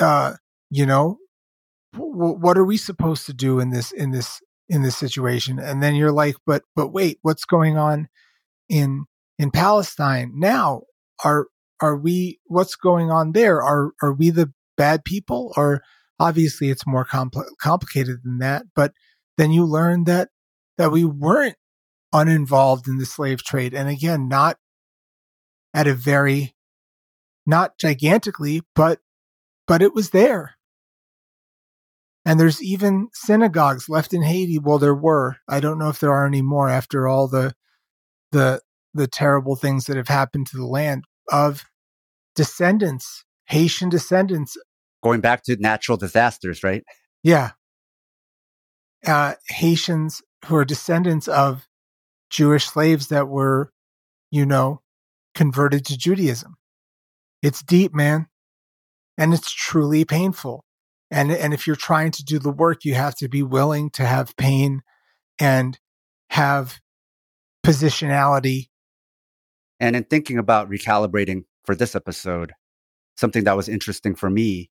Uh, 0.00 0.34
you 0.70 0.86
know, 0.86 1.18
w- 1.92 2.38
what 2.38 2.56
are 2.56 2.64
we 2.64 2.76
supposed 2.76 3.26
to 3.26 3.34
do 3.34 3.60
in 3.60 3.70
this, 3.70 3.92
in 3.92 4.10
this, 4.10 4.40
in 4.68 4.82
this 4.82 4.96
situation? 4.96 5.58
And 5.58 5.82
then 5.82 5.94
you're 5.94 6.12
like, 6.12 6.36
but, 6.46 6.62
but 6.74 6.88
wait, 6.88 7.18
what's 7.22 7.44
going 7.44 7.76
on 7.76 8.08
in, 8.68 9.04
in 9.38 9.50
Palestine 9.50 10.32
now? 10.34 10.82
Are, 11.24 11.48
are 11.80 11.96
we, 11.96 12.40
what's 12.46 12.74
going 12.74 13.10
on 13.10 13.32
there? 13.32 13.62
Are, 13.62 13.92
are 14.02 14.12
we 14.12 14.30
the 14.30 14.52
bad 14.76 15.04
people? 15.04 15.52
Or 15.56 15.82
obviously 16.18 16.70
it's 16.70 16.86
more 16.86 17.04
compl- 17.04 17.44
complicated 17.60 18.20
than 18.24 18.38
that. 18.38 18.64
But 18.74 18.92
then 19.36 19.50
you 19.50 19.64
learn 19.64 20.04
that, 20.04 20.30
that 20.78 20.90
we 20.90 21.04
weren't 21.04 21.56
uninvolved 22.12 22.88
in 22.88 22.98
the 22.98 23.06
slave 23.06 23.42
trade. 23.42 23.74
And 23.74 23.88
again, 23.88 24.28
not 24.28 24.56
at 25.74 25.86
a 25.86 25.94
very 25.94 26.54
not 27.46 27.78
gigantically, 27.78 28.62
but 28.74 29.00
but 29.66 29.82
it 29.82 29.94
was 29.94 30.10
there. 30.10 30.54
And 32.24 32.38
there's 32.38 32.62
even 32.62 33.08
synagogues 33.12 33.88
left 33.88 34.14
in 34.14 34.22
Haiti. 34.22 34.58
Well, 34.58 34.78
there 34.78 34.94
were. 34.94 35.36
I 35.48 35.60
don't 35.60 35.78
know 35.78 35.88
if 35.88 35.98
there 35.98 36.12
are 36.12 36.26
any 36.26 36.42
more 36.42 36.68
after 36.68 37.08
all 37.08 37.26
the 37.26 37.54
the 38.30 38.60
the 38.94 39.08
terrible 39.08 39.56
things 39.56 39.86
that 39.86 39.96
have 39.96 40.08
happened 40.08 40.46
to 40.48 40.56
the 40.56 40.66
land 40.66 41.04
of 41.30 41.64
descendants, 42.34 43.24
Haitian 43.46 43.88
descendants. 43.88 44.56
Going 45.02 45.20
back 45.20 45.42
to 45.44 45.56
natural 45.56 45.96
disasters, 45.96 46.62
right? 46.62 46.84
Yeah. 47.22 47.52
Uh, 49.04 49.34
Haitians 49.48 50.22
who 50.46 50.56
are 50.56 50.64
descendants 50.64 51.26
of 51.26 51.66
Jewish 52.30 52.66
slaves 52.66 53.08
that 53.08 53.28
were, 53.28 53.72
you 54.30 54.46
know, 54.46 54.80
converted 55.34 55.84
to 55.86 55.98
Judaism. 55.98 56.56
It's 57.42 57.62
deep, 57.62 57.92
man. 57.92 58.28
And 59.18 59.34
it's 59.34 59.52
truly 59.52 60.04
painful. 60.04 60.64
And, 61.10 61.30
and 61.30 61.52
if 61.52 61.66
you're 61.66 61.76
trying 61.76 62.12
to 62.12 62.24
do 62.24 62.38
the 62.38 62.50
work, 62.50 62.84
you 62.84 62.94
have 62.94 63.14
to 63.16 63.28
be 63.28 63.42
willing 63.42 63.90
to 63.90 64.06
have 64.06 64.36
pain 64.36 64.82
and 65.38 65.78
have 66.30 66.80
positionality. 67.66 68.68
And 69.78 69.94
in 69.94 70.04
thinking 70.04 70.38
about 70.38 70.70
recalibrating 70.70 71.44
for 71.64 71.74
this 71.74 71.94
episode, 71.94 72.52
something 73.16 73.44
that 73.44 73.56
was 73.56 73.68
interesting 73.68 74.14
for 74.14 74.30
me 74.30 74.70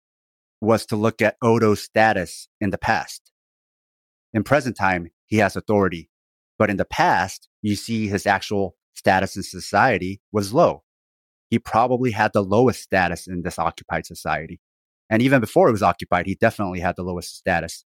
was 0.61 0.85
to 0.87 0.95
look 0.95 1.21
at 1.21 1.37
Odo's 1.41 1.81
status 1.81 2.47
in 2.61 2.69
the 2.69 2.77
past. 2.77 3.31
In 4.33 4.43
present 4.43 4.77
time, 4.77 5.09
he 5.25 5.37
has 5.37 5.55
authority, 5.55 6.09
but 6.57 6.69
in 6.69 6.77
the 6.77 6.85
past, 6.85 7.49
you 7.61 7.75
see 7.75 8.07
his 8.07 8.25
actual 8.25 8.75
status 8.93 9.35
in 9.35 9.43
society 9.43 10.21
was 10.31 10.53
low. 10.53 10.83
He 11.49 11.57
probably 11.57 12.11
had 12.11 12.31
the 12.33 12.43
lowest 12.43 12.81
status 12.81 13.27
in 13.27 13.41
this 13.41 13.57
occupied 13.57 14.05
society. 14.05 14.59
And 15.09 15.21
even 15.21 15.41
before 15.41 15.67
it 15.67 15.71
was 15.71 15.81
occupied, 15.81 16.27
he 16.27 16.35
definitely 16.35 16.79
had 16.79 16.95
the 16.95 17.03
lowest 17.03 17.35
status, 17.35 17.85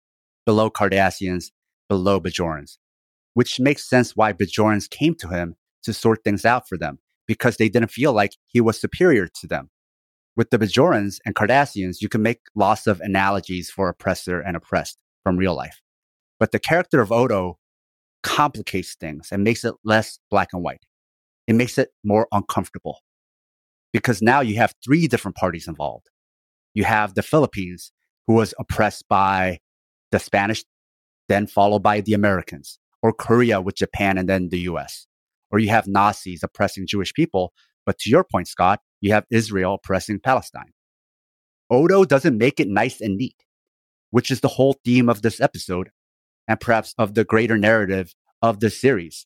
below 0.45 0.69
Cardassians, 0.69 1.51
below 1.87 2.19
Bajorans, 2.19 2.77
which 3.33 3.59
makes 3.59 3.87
sense 3.87 4.15
why 4.15 4.33
Bajorans 4.33 4.89
came 4.89 5.15
to 5.15 5.29
him 5.29 5.55
to 5.83 5.93
sort 5.93 6.23
things 6.23 6.43
out 6.43 6.67
for 6.67 6.77
them 6.77 6.99
because 7.27 7.55
they 7.57 7.69
didn't 7.69 7.91
feel 7.91 8.11
like 8.11 8.33
he 8.47 8.59
was 8.59 8.79
superior 8.79 9.27
to 9.27 9.47
them. 9.47 9.69
With 10.35 10.49
the 10.49 10.59
Bajorans 10.59 11.19
and 11.25 11.33
Cardassians, 11.33 12.01
you 12.01 12.09
can 12.09 12.21
make 12.21 12.41
lots 12.55 12.87
of 12.87 12.99
analogies 12.99 13.69
for 13.69 13.87
oppressor 13.87 14.41
and 14.41 14.57
oppressed 14.57 14.97
from 15.23 15.37
real 15.37 15.55
life. 15.55 15.81
But 16.39 16.51
the 16.51 16.59
character 16.59 16.99
of 16.99 17.13
Odo 17.13 17.57
complicates 18.21 18.95
things 18.95 19.29
and 19.31 19.45
makes 19.45 19.63
it 19.63 19.75
less 19.85 20.19
black 20.29 20.49
and 20.51 20.61
white. 20.61 20.83
It 21.47 21.53
makes 21.53 21.77
it 21.77 21.89
more 22.03 22.27
uncomfortable 22.33 22.99
because 23.95 24.21
now 24.21 24.41
you 24.41 24.57
have 24.57 24.75
three 24.83 25.07
different 25.07 25.37
parties 25.37 25.69
involved. 25.69 26.09
You 26.73 26.83
have 26.83 27.13
the 27.13 27.23
Philippines, 27.23 27.93
who 28.27 28.33
was 28.33 28.53
oppressed 28.59 29.07
by 29.07 29.59
the 30.11 30.19
Spanish, 30.19 30.65
then 31.29 31.47
followed 31.47 31.81
by 31.81 32.01
the 32.01 32.11
Americans, 32.11 32.77
or 33.01 33.13
Korea 33.13 33.61
with 33.61 33.77
Japan 33.77 34.17
and 34.17 34.27
then 34.27 34.49
the 34.49 34.59
US. 34.71 35.07
Or 35.49 35.59
you 35.59 35.69
have 35.69 35.87
Nazis 35.87 36.43
oppressing 36.43 36.87
Jewish 36.87 37.13
people. 37.13 37.53
But 37.85 37.97
to 37.99 38.09
your 38.09 38.25
point, 38.25 38.49
Scott, 38.49 38.81
you 38.99 39.13
have 39.13 39.23
Israel 39.31 39.75
oppressing 39.75 40.19
Palestine. 40.19 40.73
Odo 41.69 42.03
doesn't 42.03 42.37
make 42.37 42.59
it 42.59 42.67
nice 42.67 42.99
and 42.99 43.15
neat, 43.15 43.45
which 44.11 44.29
is 44.29 44.41
the 44.41 44.49
whole 44.49 44.75
theme 44.83 45.07
of 45.07 45.21
this 45.21 45.39
episode 45.39 45.89
and 46.49 46.59
perhaps 46.59 46.93
of 46.97 47.13
the 47.13 47.23
greater 47.23 47.57
narrative 47.57 48.13
of 48.41 48.59
the 48.59 48.69
series 48.69 49.25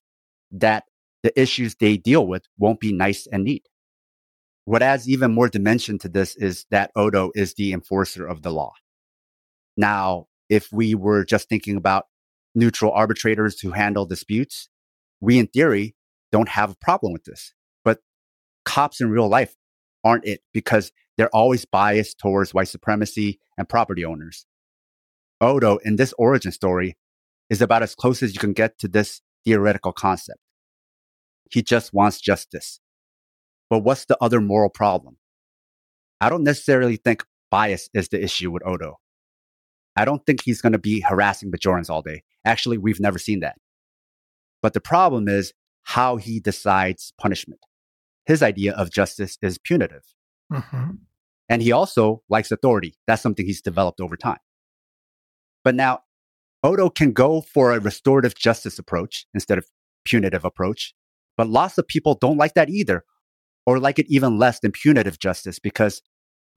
that 0.52 0.84
the 1.24 1.34
issues 1.42 1.74
they 1.74 1.98
deal 1.98 2.28
with 2.28 2.44
won't 2.60 2.80
be 2.80 2.94
nice 2.94 3.26
and 3.32 3.46
neat. 3.46 3.66
What 4.70 4.84
adds 4.84 5.10
even 5.10 5.34
more 5.34 5.50
dimension 5.50 5.98
to 5.98 6.08
this 6.08 6.36
is 6.36 6.68
that 6.70 6.92
Odo 6.96 7.32
is 7.34 7.56
the 7.56 7.74
enforcer 7.74 8.28
of 8.28 8.44
the 8.44 8.52
law. 8.52 8.74
Now, 9.76 10.28
if 10.48 10.72
we 10.72 10.94
were 10.94 11.26
just 11.26 11.50
thinking 11.50 11.76
about 11.76 12.06
neutral 12.54 12.92
arbitrators 12.92 13.60
who 13.60 13.72
handle 13.72 14.06
disputes, 14.06 14.70
we 15.20 15.40
in 15.40 15.48
theory 15.48 15.96
don't 16.32 16.50
have 16.50 16.70
a 16.70 16.76
problem 16.76 17.14
with 17.14 17.24
this. 17.24 17.56
But 17.84 18.02
cops 18.64 19.02
in 19.02 19.10
real 19.10 19.28
life 19.28 19.56
aren't 20.04 20.26
it 20.26 20.42
because 20.54 20.92
they're 21.18 21.36
always 21.36 21.66
biased 21.66 22.20
towards 22.20 22.54
white 22.54 22.68
supremacy 22.68 23.40
and 23.58 23.68
property 23.68 24.06
owners. 24.06 24.46
Odo 25.42 25.78
in 25.78 25.96
this 25.96 26.14
origin 26.20 26.52
story 26.52 26.96
is 27.50 27.60
about 27.60 27.82
as 27.82 27.96
close 27.96 28.22
as 28.22 28.36
you 28.36 28.40
can 28.40 28.54
get 28.54 28.78
to 28.78 28.88
this 28.88 29.24
theoretical 29.44 29.94
concept. 29.94 30.42
He 31.50 31.64
just 31.64 31.92
wants 31.92 32.22
justice. 32.22 32.80
But 33.70 33.80
what's 33.80 34.06
the 34.06 34.18
other 34.22 34.42
moral 34.42 34.70
problem? 34.70 35.18
I 36.22 36.30
don't 36.30 36.44
necessarily 36.44 36.98
think 36.98 37.24
bias 37.52 37.90
is 37.94 38.10
the 38.10 38.22
issue 38.22 38.52
with 38.52 38.66
Odo. 38.66 39.00
I 39.96 40.06
don't 40.06 40.26
think 40.26 40.44
he's 40.44 40.62
going 40.62 40.74
to 40.74 40.80
be 40.80 41.02
harassing 41.02 41.52
Bajorans 41.52 41.90
all 41.90 42.02
day. 42.02 42.24
Actually, 42.46 42.78
we've 42.78 43.00
never 43.00 43.20
seen 43.20 43.42
that. 43.42 43.58
But 44.62 44.74
the 44.74 44.82
problem 44.82 45.28
is 45.28 45.54
how 45.84 46.18
he 46.18 46.40
decides 46.40 47.14
punishment. 47.20 47.62
His 48.26 48.44
idea 48.44 48.74
of 48.74 48.92
justice 48.92 49.38
is 49.42 49.58
punitive. 49.58 50.04
Mm-hmm. 50.52 50.92
And 51.50 51.62
he 51.62 51.72
also 51.72 52.22
likes 52.30 52.52
authority. 52.52 52.96
That's 53.08 53.22
something 53.22 53.46
he's 53.46 53.62
developed 53.62 54.00
over 54.00 54.16
time. 54.16 54.38
But 55.64 55.76
now, 55.76 56.02
Odo 56.64 56.90
can 56.90 57.12
go 57.12 57.42
for 57.42 57.74
a 57.74 57.80
restorative 57.80 58.36
justice 58.36 58.78
approach 58.78 59.26
instead 59.34 59.58
of 59.58 59.66
punitive 60.06 60.46
approach. 60.46 60.94
But 61.38 61.48
lots 61.48 61.78
of 61.78 61.88
people 61.88 62.16
don't 62.16 62.38
like 62.38 62.54
that 62.54 62.70
either, 62.70 63.04
or 63.70 63.80
like 63.80 64.00
it 64.00 64.08
even 64.10 64.40
less 64.40 64.60
than 64.62 64.72
punitive 64.72 65.20
justice 65.20 65.60
because 65.60 66.02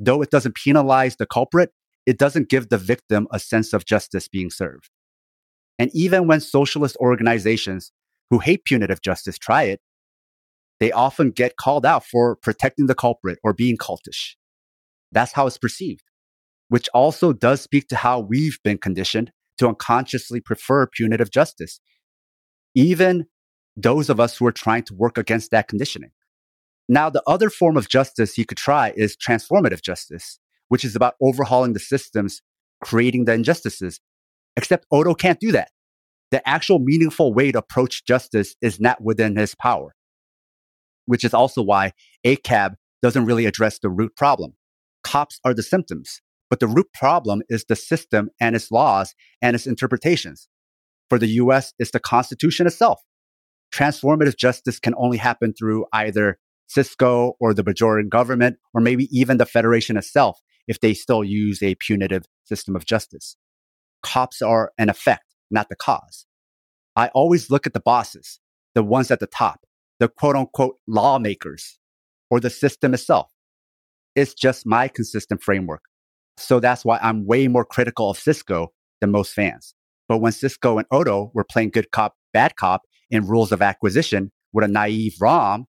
though 0.01 0.23
it 0.23 0.31
doesn't 0.31 0.57
penalize 0.57 1.17
the 1.17 1.27
culprit, 1.27 1.71
it 2.07 2.17
doesn't 2.17 2.49
give 2.49 2.71
the 2.71 2.79
victim 2.79 3.29
a 3.31 3.39
sense 3.39 3.75
of 3.75 3.85
justice 3.85 4.29
being 4.29 4.49
served. 4.49 4.89
And 5.79 5.91
even 5.93 6.27
when 6.27 6.41
socialist 6.41 6.97
organizations 6.97 7.93
who 8.31 8.39
hate 8.39 8.65
punitive 8.65 9.03
justice 9.03 9.37
try 9.37 9.65
it, 9.65 9.81
they 10.81 10.91
often 10.91 11.33
get 11.33 11.59
called 11.59 11.85
out 11.85 12.03
for 12.03 12.35
protecting 12.35 12.87
the 12.87 12.95
culprit 12.95 13.39
or 13.45 13.53
being 13.53 13.77
cultish. 13.77 14.35
That's 15.13 15.33
how 15.33 15.47
it's 15.47 15.59
perceived, 15.59 16.05
which 16.71 16.89
also 16.95 17.35
does 17.35 17.61
speak 17.61 17.89
to 17.89 17.97
how 17.97 18.21
we've 18.21 18.59
been 18.65 18.79
conditioned 18.79 19.33
to 19.59 19.69
unconsciously 19.69 20.41
prefer 20.41 20.87
punitive 20.87 21.31
justice, 21.31 21.79
even 22.75 23.27
those 23.77 24.09
of 24.09 24.19
us 24.19 24.39
who 24.39 24.47
are 24.47 24.53
trying 24.53 24.85
to 24.85 24.95
work 24.95 25.19
against 25.19 25.51
that 25.51 25.69
conditioning. 25.69 26.13
Now, 26.93 27.09
the 27.09 27.23
other 27.27 27.49
form 27.49 27.79
of 27.79 27.89
justice 27.89 28.35
he 28.35 28.45
could 28.45 28.59
try 28.59 28.93
is 28.95 29.17
transformative 29.17 29.81
justice, 29.81 30.39
which 30.69 30.85
is 30.85 30.95
about 30.95 31.15
overhauling 31.23 31.73
the 31.73 31.81
systems, 31.81 32.43
creating 32.85 33.25
the 33.25 33.33
injustices. 33.33 33.99
Except 34.59 34.85
Odo 34.93 35.15
can't 35.15 35.41
do 35.41 35.53
that. 35.53 35.71
The 36.33 36.47
actual 36.47 36.81
meaningful 36.81 37.33
way 37.33 37.51
to 37.51 37.61
approach 37.61 38.05
justice 38.05 38.57
is 38.61 38.79
not 38.79 39.03
within 39.03 39.37
his 39.37 39.55
power, 39.55 39.95
which 41.07 41.25
is 41.25 41.33
also 41.33 41.63
why 41.63 41.93
ACAB 42.27 42.75
doesn't 43.01 43.25
really 43.25 43.47
address 43.47 43.79
the 43.79 43.89
root 43.89 44.15
problem. 44.15 44.53
Cops 45.03 45.41
are 45.47 45.55
the 45.55 45.63
symptoms, 45.63 46.21
but 46.51 46.61
the 46.61 46.67
root 46.67 46.89
problem 46.93 47.41
is 47.49 47.65
the 47.65 47.75
system 47.75 48.29
and 48.39 48.55
its 48.55 48.71
laws 48.71 49.15
and 49.41 49.57
its 49.57 49.67
interpretations. 49.67 50.47
For 51.09 51.19
the 51.19 51.29
US, 51.41 51.73
it's 51.79 51.93
the 51.93 52.01
Constitution 52.01 52.67
itself. 52.67 53.01
Transformative 53.75 54.37
justice 54.37 54.79
can 54.79 54.93
only 54.99 55.17
happen 55.17 55.55
through 55.59 55.87
either 55.95 56.39
Sisko 56.69 57.33
or 57.41 57.55
the 57.55 57.65
Bajoran 57.65 58.09
government, 58.09 58.57
or 58.75 58.81
maybe 58.81 59.09
even 59.11 59.37
the 59.37 59.47
Federation 59.47 59.97
itself, 59.97 60.41
if 60.67 60.81
they 60.81 60.95
still 60.95 61.25
use 61.25 61.63
a 61.63 61.75
punitive 61.77 62.25
system 62.45 62.77
of 62.77 62.85
justice. 62.85 63.37
Cops 64.03 64.43
are 64.43 64.73
an 64.79 64.89
effect, 64.89 65.25
not 65.51 65.69
the 65.69 65.77
cause. 65.77 66.27
I 66.97 67.09
always 67.09 67.51
look 67.51 67.67
at 67.67 67.73
the 67.73 67.81
bosses, 67.81 68.41
the 68.75 68.83
ones 68.83 69.11
at 69.11 69.21
the 69.21 69.27
top, 69.27 69.61
the 69.99 70.09
quote 70.09 70.37
unquote 70.37 70.77
lawmakers, 70.87 71.79
or 72.31 72.41
the 72.41 72.51
system 72.51 72.95
itself. 72.95 73.31
It's 74.15 74.35
just 74.35 74.67
my 74.67 74.89
consistent 74.89 75.43
framework. 75.43 75.83
So 76.37 76.61
that's 76.61 76.85
why 76.85 76.99
I'm 77.03 77.27
way 77.27 77.49
more 77.49 77.65
critical 77.65 78.11
of 78.11 78.19
Sisko 78.19 78.69
than 79.01 79.11
most 79.11 79.33
fans. 79.33 79.75
But 80.09 80.19
when 80.19 80.33
Sisko 80.33 80.79
and 80.79 80.87
Odo 80.91 81.31
were 81.35 81.45
playing 81.45 81.71
good 81.71 81.91
cop, 81.91 82.15
bad 82.33 82.57
cop 82.57 82.83
in 83.11 83.27
rules 83.27 83.53
of 83.53 83.63
acquisition 83.63 84.33
with 84.53 84.65
a 84.65 84.69
naive 84.69 85.15
Rom, 85.21 85.67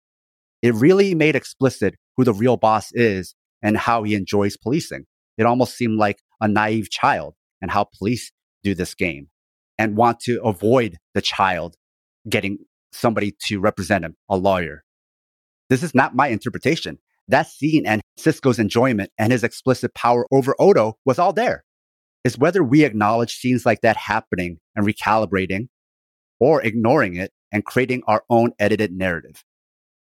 it 0.61 0.73
really 0.75 1.15
made 1.15 1.35
explicit 1.35 1.95
who 2.17 2.23
the 2.23 2.33
real 2.33 2.57
boss 2.57 2.91
is 2.93 3.35
and 3.61 3.77
how 3.77 4.03
he 4.03 4.15
enjoys 4.15 4.57
policing. 4.57 5.05
It 5.37 5.45
almost 5.45 5.75
seemed 5.75 5.97
like 5.97 6.19
a 6.41 6.47
naive 6.47 6.89
child 6.89 7.35
and 7.61 7.71
how 7.71 7.87
police 7.97 8.31
do 8.63 8.75
this 8.75 8.93
game 8.93 9.27
and 9.77 9.95
want 9.95 10.19
to 10.21 10.41
avoid 10.43 10.97
the 11.13 11.21
child 11.21 11.75
getting 12.27 12.57
somebody 12.91 13.35
to 13.47 13.59
represent 13.59 14.03
him, 14.03 14.15
a 14.29 14.35
lawyer. 14.35 14.83
This 15.69 15.83
is 15.83 15.95
not 15.95 16.15
my 16.15 16.27
interpretation. 16.27 16.97
That 17.27 17.47
scene 17.47 17.85
and 17.85 18.01
Sisko's 18.19 18.59
enjoyment 18.59 19.11
and 19.17 19.31
his 19.31 19.43
explicit 19.43 19.93
power 19.93 20.25
over 20.31 20.55
Odo 20.59 20.97
was 21.05 21.19
all 21.19 21.31
there. 21.31 21.63
It's 22.25 22.37
whether 22.37 22.63
we 22.63 22.83
acknowledge 22.83 23.37
scenes 23.37 23.65
like 23.65 23.81
that 23.81 23.95
happening 23.95 24.57
and 24.75 24.85
recalibrating 24.85 25.67
or 26.39 26.61
ignoring 26.61 27.15
it 27.15 27.31
and 27.51 27.63
creating 27.63 28.01
our 28.07 28.23
own 28.29 28.51
edited 28.59 28.91
narrative 28.91 29.43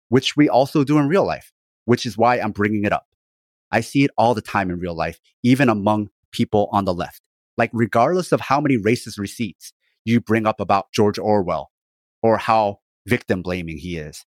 which 0.09 0.35
we 0.35 0.49
also 0.49 0.83
do 0.83 0.97
in 0.97 1.07
real 1.07 1.25
life, 1.25 1.51
which 1.85 2.05
is 2.05 2.17
why 2.17 2.39
I'm 2.39 2.51
bringing 2.51 2.83
it 2.83 2.91
up. 2.91 3.07
I 3.71 3.81
see 3.81 4.03
it 4.03 4.11
all 4.17 4.33
the 4.33 4.41
time 4.41 4.69
in 4.69 4.79
real 4.79 4.95
life, 4.95 5.19
even 5.43 5.69
among 5.69 6.09
people 6.31 6.69
on 6.71 6.85
the 6.85 6.93
left. 6.93 7.21
Like, 7.57 7.69
regardless 7.73 8.31
of 8.31 8.41
how 8.41 8.59
many 8.59 8.77
racist 8.77 9.17
receipts 9.17 9.73
you 10.05 10.19
bring 10.19 10.45
up 10.45 10.59
about 10.59 10.91
George 10.91 11.19
Orwell 11.19 11.71
or 12.21 12.37
how 12.37 12.79
victim 13.07 13.41
blaming 13.41 13.77
he 13.77 13.97
is, 13.97 14.25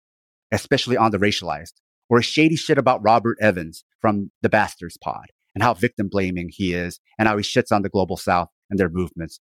especially 0.51 0.97
on 0.97 1.11
the 1.11 1.17
racialized, 1.17 1.73
or 2.09 2.21
shady 2.21 2.55
shit 2.55 2.77
about 2.77 3.03
Robert 3.03 3.38
Evans 3.41 3.83
from 3.99 4.31
the 4.41 4.49
Bastards 4.49 4.97
Pod 4.97 5.27
and 5.53 5.63
how 5.63 5.73
victim 5.73 6.07
blaming 6.07 6.49
he 6.51 6.73
is 6.73 6.99
and 7.17 7.27
how 7.27 7.35
he 7.38 7.43
shits 7.43 7.71
on 7.71 7.81
the 7.81 7.89
global 7.89 8.17
south 8.17 8.49
and 8.69 8.79
their 8.79 8.89
movements 8.89 9.39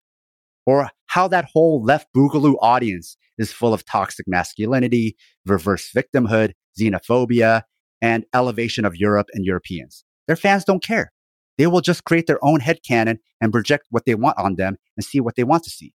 or 0.66 0.90
how 1.07 1.29
that 1.29 1.46
whole 1.53 1.83
left 1.83 2.09
boogaloo 2.16 2.57
audience 2.61 3.16
is 3.38 3.53
full 3.53 3.74
of 3.74 3.85
toxic 3.85 4.27
masculinity, 4.29 5.16
reverse 5.46 5.90
victimhood, 5.92 6.53
xenophobia, 6.79 7.62
and 8.00 8.24
elevation 8.35 8.85
of 8.85 8.96
Europe 8.96 9.29
and 9.33 9.44
Europeans. 9.44 10.05
Their 10.27 10.37
fans 10.37 10.64
don't 10.64 10.83
care. 10.83 11.12
They 11.57 11.66
will 11.66 11.81
just 11.81 12.05
create 12.05 12.27
their 12.27 12.44
own 12.44 12.61
headcanon 12.61 13.18
and 13.40 13.53
project 13.53 13.87
what 13.90 14.05
they 14.07 14.14
want 14.14 14.38
on 14.38 14.57
them 14.57 14.77
and 14.96 15.05
see 15.05 15.20
what 15.20 15.37
they 15.37 15.44
want 15.44 15.64
to 15.64 15.70
see. 15.70 15.92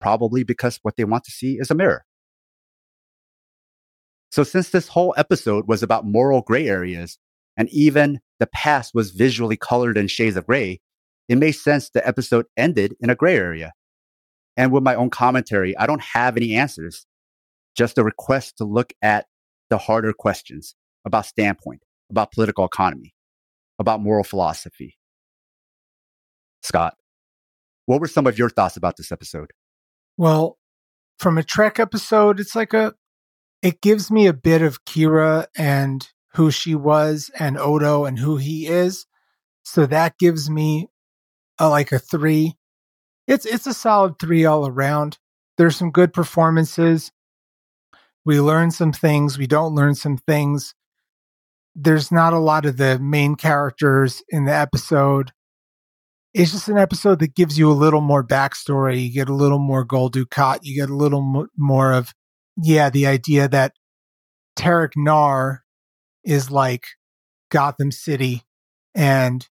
Probably 0.00 0.44
because 0.44 0.78
what 0.82 0.96
they 0.96 1.04
want 1.04 1.24
to 1.24 1.30
see 1.30 1.54
is 1.58 1.70
a 1.70 1.74
mirror. 1.74 2.04
So, 4.30 4.42
since 4.42 4.70
this 4.70 4.88
whole 4.88 5.14
episode 5.16 5.68
was 5.68 5.82
about 5.82 6.04
moral 6.04 6.42
gray 6.42 6.66
areas, 6.68 7.18
and 7.56 7.68
even 7.70 8.20
the 8.40 8.48
past 8.48 8.92
was 8.94 9.12
visually 9.12 9.56
colored 9.56 9.96
in 9.96 10.08
shades 10.08 10.36
of 10.36 10.46
gray, 10.46 10.80
it 11.28 11.38
made 11.38 11.52
sense 11.52 11.90
the 11.90 12.06
episode 12.06 12.46
ended 12.56 12.94
in 13.00 13.10
a 13.10 13.14
gray 13.14 13.36
area. 13.36 13.72
And 14.56 14.72
with 14.72 14.82
my 14.82 14.94
own 14.94 15.10
commentary, 15.10 15.76
I 15.76 15.86
don't 15.86 16.02
have 16.02 16.36
any 16.36 16.54
answers, 16.54 17.06
just 17.76 17.98
a 17.98 18.04
request 18.04 18.58
to 18.58 18.64
look 18.64 18.92
at 19.02 19.26
the 19.70 19.78
harder 19.78 20.12
questions 20.12 20.74
about 21.04 21.26
standpoint, 21.26 21.82
about 22.10 22.32
political 22.32 22.64
economy, 22.64 23.14
about 23.78 24.00
moral 24.00 24.24
philosophy. 24.24 24.96
Scott, 26.62 26.94
what 27.86 28.00
were 28.00 28.08
some 28.08 28.26
of 28.26 28.38
your 28.38 28.48
thoughts 28.48 28.76
about 28.76 28.96
this 28.96 29.12
episode? 29.12 29.50
Well, 30.16 30.58
from 31.18 31.38
a 31.38 31.42
Trek 31.42 31.78
episode, 31.78 32.40
it's 32.40 32.54
like 32.54 32.72
a, 32.72 32.94
it 33.62 33.80
gives 33.80 34.10
me 34.10 34.26
a 34.26 34.32
bit 34.32 34.62
of 34.62 34.84
Kira 34.84 35.46
and 35.56 36.06
who 36.34 36.50
she 36.50 36.74
was 36.74 37.30
and 37.38 37.58
Odo 37.58 38.04
and 38.04 38.18
who 38.18 38.36
he 38.36 38.66
is. 38.66 39.06
So 39.62 39.86
that 39.86 40.18
gives 40.18 40.50
me 40.50 40.88
a, 41.58 41.68
like 41.68 41.92
a 41.92 41.98
three. 41.98 42.56
It's, 43.26 43.46
it's 43.46 43.66
a 43.66 43.74
solid 43.74 44.18
three 44.18 44.44
all 44.44 44.66
around. 44.66 45.18
There's 45.56 45.76
some 45.76 45.90
good 45.90 46.12
performances. 46.12 47.10
We 48.24 48.40
learn 48.40 48.70
some 48.70 48.92
things. 48.92 49.38
We 49.38 49.46
don't 49.46 49.74
learn 49.74 49.94
some 49.94 50.16
things. 50.16 50.74
There's 51.74 52.10
not 52.12 52.32
a 52.32 52.38
lot 52.38 52.66
of 52.66 52.76
the 52.76 52.98
main 52.98 53.34
characters 53.34 54.22
in 54.28 54.44
the 54.44 54.54
episode. 54.54 55.32
It's 56.32 56.52
just 56.52 56.68
an 56.68 56.78
episode 56.78 57.20
that 57.20 57.34
gives 57.34 57.58
you 57.58 57.70
a 57.70 57.72
little 57.72 58.00
more 58.00 58.26
backstory. 58.26 59.04
You 59.04 59.12
get 59.12 59.28
a 59.28 59.34
little 59.34 59.58
more 59.58 59.84
Gul 59.84 60.10
Dukat. 60.10 60.60
You 60.62 60.74
get 60.74 60.90
a 60.90 60.96
little 60.96 61.22
mo- 61.22 61.48
more 61.56 61.92
of, 61.92 62.12
yeah, 62.56 62.90
the 62.90 63.06
idea 63.06 63.48
that 63.48 63.74
Terok 64.56 64.92
Nor 64.96 65.62
is 66.24 66.50
like 66.50 66.86
Gotham 67.50 67.92
City 67.92 68.42
and 68.94 69.46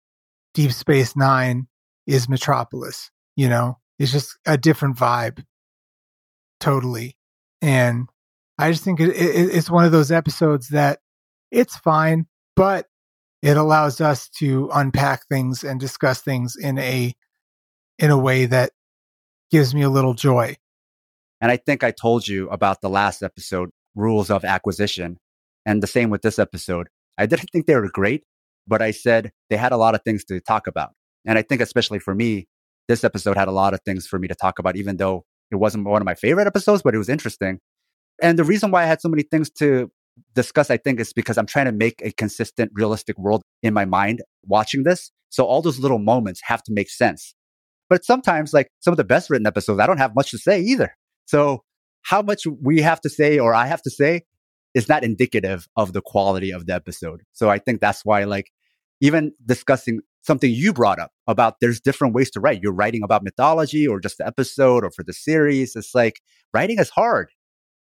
Deep 0.53 0.71
Space 0.71 1.15
Nine 1.15 1.67
is 2.07 2.29
Metropolis. 2.29 3.11
You 3.39 3.47
know, 3.47 3.77
it's 3.97 4.11
just 4.11 4.37
a 4.45 4.57
different 4.57 4.97
vibe. 4.97 5.45
Totally. 6.59 7.15
And 7.61 8.09
I 8.57 8.69
just 8.69 8.83
think 8.83 8.99
it, 8.99 9.11
it, 9.11 9.55
it's 9.55 9.71
one 9.71 9.85
of 9.85 9.93
those 9.93 10.11
episodes 10.11 10.67
that 10.71 10.99
it's 11.49 11.77
fine, 11.77 12.27
but 12.57 12.87
it 13.41 13.55
allows 13.55 14.01
us 14.01 14.27
to 14.39 14.69
unpack 14.73 15.25
things 15.27 15.63
and 15.63 15.79
discuss 15.79 16.19
things 16.21 16.57
in 16.59 16.79
a 16.79 17.13
in 17.97 18.11
a 18.11 18.17
way 18.17 18.45
that 18.45 18.71
gives 19.51 19.73
me 19.73 19.83
a 19.83 19.89
little 19.89 20.15
joy. 20.15 20.57
And 21.39 21.49
I 21.49 21.55
think 21.55 21.81
I 21.81 21.91
told 21.91 22.27
you 22.27 22.49
about 22.49 22.81
the 22.81 22.89
last 22.89 23.23
episode, 23.23 23.69
rules 23.95 24.29
of 24.29 24.43
acquisition, 24.43 25.17
and 25.65 25.81
the 25.81 25.87
same 25.87 26.09
with 26.09 26.23
this 26.23 26.39
episode. 26.39 26.89
I 27.17 27.25
didn't 27.25 27.51
think 27.51 27.67
they 27.67 27.75
were 27.77 27.89
great, 27.89 28.25
but 28.67 28.81
I 28.81 28.91
said 28.91 29.31
they 29.49 29.55
had 29.55 29.71
a 29.71 29.77
lot 29.77 29.95
of 29.95 30.01
things 30.03 30.25
to 30.25 30.41
talk 30.41 30.67
about. 30.67 30.89
And 31.25 31.37
I 31.37 31.41
think 31.41 31.61
especially 31.61 31.99
for 31.99 32.13
me, 32.13 32.48
this 32.89 33.05
episode 33.05 33.37
had 33.37 33.47
a 33.47 33.51
lot 33.51 33.73
of 33.73 33.79
things 33.85 34.05
for 34.07 34.19
me 34.19 34.27
to 34.27 34.35
talk 34.35 34.59
about 34.59 34.75
even 34.75 34.97
though 34.97 35.23
it 35.51 35.55
wasn't 35.55 35.85
one 35.85 36.01
of 36.01 36.05
my 36.05 36.15
favorite 36.15 36.47
episodes, 36.47 36.81
but 36.81 36.93
it 36.93 36.97
was 36.97 37.07
interesting. 37.07 37.59
And 38.21 38.37
the 38.37 38.43
reason 38.43 38.71
why 38.71 38.83
I 38.83 38.87
had 38.87 38.99
so 38.99 39.07
many 39.07 39.23
things 39.23 39.49
to 39.51 39.89
discuss, 40.35 40.69
I 40.69 40.77
think, 40.77 40.99
is 40.99 41.13
because 41.13 41.37
I'm 41.37 41.45
trying 41.45 41.65
to 41.65 41.71
make 41.71 42.01
a 42.03 42.11
consistent, 42.11 42.71
realistic 42.73 43.17
world 43.17 43.43
in 43.63 43.73
my 43.73 43.85
mind 43.85 44.21
watching 44.43 44.83
this. 44.83 45.11
So 45.29 45.45
all 45.45 45.61
those 45.61 45.79
little 45.79 45.99
moments 45.99 46.41
have 46.43 46.63
to 46.63 46.73
make 46.73 46.89
sense. 46.89 47.33
But 47.89 48.03
sometimes, 48.03 48.53
like 48.53 48.69
some 48.79 48.91
of 48.91 48.97
the 48.97 49.03
best 49.03 49.29
written 49.29 49.47
episodes, 49.47 49.79
I 49.79 49.87
don't 49.87 49.97
have 49.97 50.15
much 50.15 50.31
to 50.31 50.37
say 50.37 50.59
either. 50.59 50.95
So 51.25 51.63
how 52.01 52.21
much 52.21 52.45
we 52.61 52.81
have 52.81 52.99
to 53.01 53.09
say 53.09 53.39
or 53.39 53.53
I 53.53 53.67
have 53.67 53.81
to 53.83 53.89
say 53.89 54.23
is 54.73 54.89
not 54.89 55.03
indicative 55.03 55.67
of 55.75 55.93
the 55.93 56.01
quality 56.01 56.51
of 56.51 56.65
the 56.65 56.73
episode. 56.73 57.21
So 57.33 57.49
I 57.49 57.59
think 57.59 57.81
that's 57.81 58.03
why, 58.03 58.23
like, 58.25 58.51
even 59.01 59.33
discussing 59.45 60.01
something 60.21 60.51
you 60.51 60.73
brought 60.73 60.99
up 60.99 61.11
about 61.27 61.55
there's 61.61 61.79
different 61.79 62.13
ways 62.13 62.29
to 62.31 62.39
write. 62.39 62.61
You're 62.61 62.73
writing 62.73 63.03
about 63.03 63.23
mythology 63.23 63.87
or 63.87 63.99
just 63.99 64.17
the 64.17 64.27
episode 64.27 64.83
or 64.83 64.91
for 64.91 65.03
the 65.03 65.13
series. 65.13 65.75
It's 65.75 65.95
like 65.95 66.21
writing 66.53 66.79
is 66.79 66.89
hard 66.89 67.29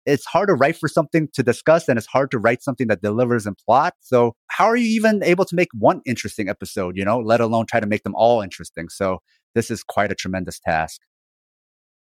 it's 0.06 0.26
hard 0.26 0.48
to 0.48 0.54
write 0.54 0.76
for 0.76 0.88
something 0.88 1.28
to 1.32 1.42
discuss 1.42 1.88
and 1.88 1.96
it's 1.96 2.06
hard 2.06 2.30
to 2.30 2.38
write 2.38 2.62
something 2.62 2.88
that 2.88 3.00
delivers 3.00 3.46
in 3.46 3.54
plot. 3.54 3.94
So 4.00 4.34
how 4.48 4.66
are 4.66 4.76
you 4.76 4.86
even 4.86 5.22
able 5.22 5.44
to 5.46 5.54
make 5.54 5.68
one 5.72 6.02
interesting 6.04 6.48
episode, 6.48 6.96
you 6.96 7.04
know, 7.04 7.18
let 7.18 7.40
alone 7.40 7.66
try 7.66 7.80
to 7.80 7.86
make 7.86 8.02
them 8.02 8.14
all 8.14 8.42
interesting? 8.42 8.88
So 8.88 9.20
this 9.54 9.70
is 9.70 9.82
quite 9.82 10.12
a 10.12 10.14
tremendous 10.14 10.58
task. 10.58 11.00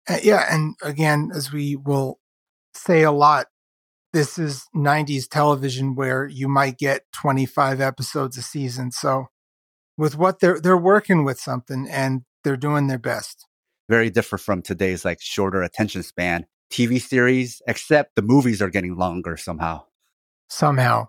Uh, 0.08 0.18
yeah. 0.22 0.46
And 0.50 0.76
again, 0.82 1.30
as 1.34 1.52
we 1.52 1.76
will 1.76 2.18
say 2.74 3.02
a 3.02 3.12
lot, 3.12 3.46
this 4.12 4.38
is 4.38 4.66
90s 4.74 5.28
television 5.28 5.94
where 5.94 6.26
you 6.26 6.48
might 6.48 6.78
get 6.78 7.02
25 7.12 7.80
episodes 7.80 8.36
a 8.36 8.42
season. 8.42 8.90
So 8.90 9.26
with 9.96 10.16
what 10.16 10.40
they're, 10.40 10.60
they're 10.60 10.76
working 10.76 11.24
with 11.24 11.38
something 11.38 11.86
and 11.90 12.22
they're 12.44 12.56
doing 12.56 12.86
their 12.86 12.98
best. 12.98 13.46
Very 13.88 14.10
different 14.10 14.42
from 14.42 14.62
today's 14.62 15.04
like 15.04 15.20
shorter 15.20 15.62
attention 15.62 16.02
span 16.02 16.46
TV 16.70 17.00
series, 17.00 17.62
except 17.66 18.14
the 18.14 18.22
movies 18.22 18.60
are 18.60 18.70
getting 18.70 18.96
longer 18.96 19.36
somehow. 19.36 19.84
Somehow. 20.48 21.08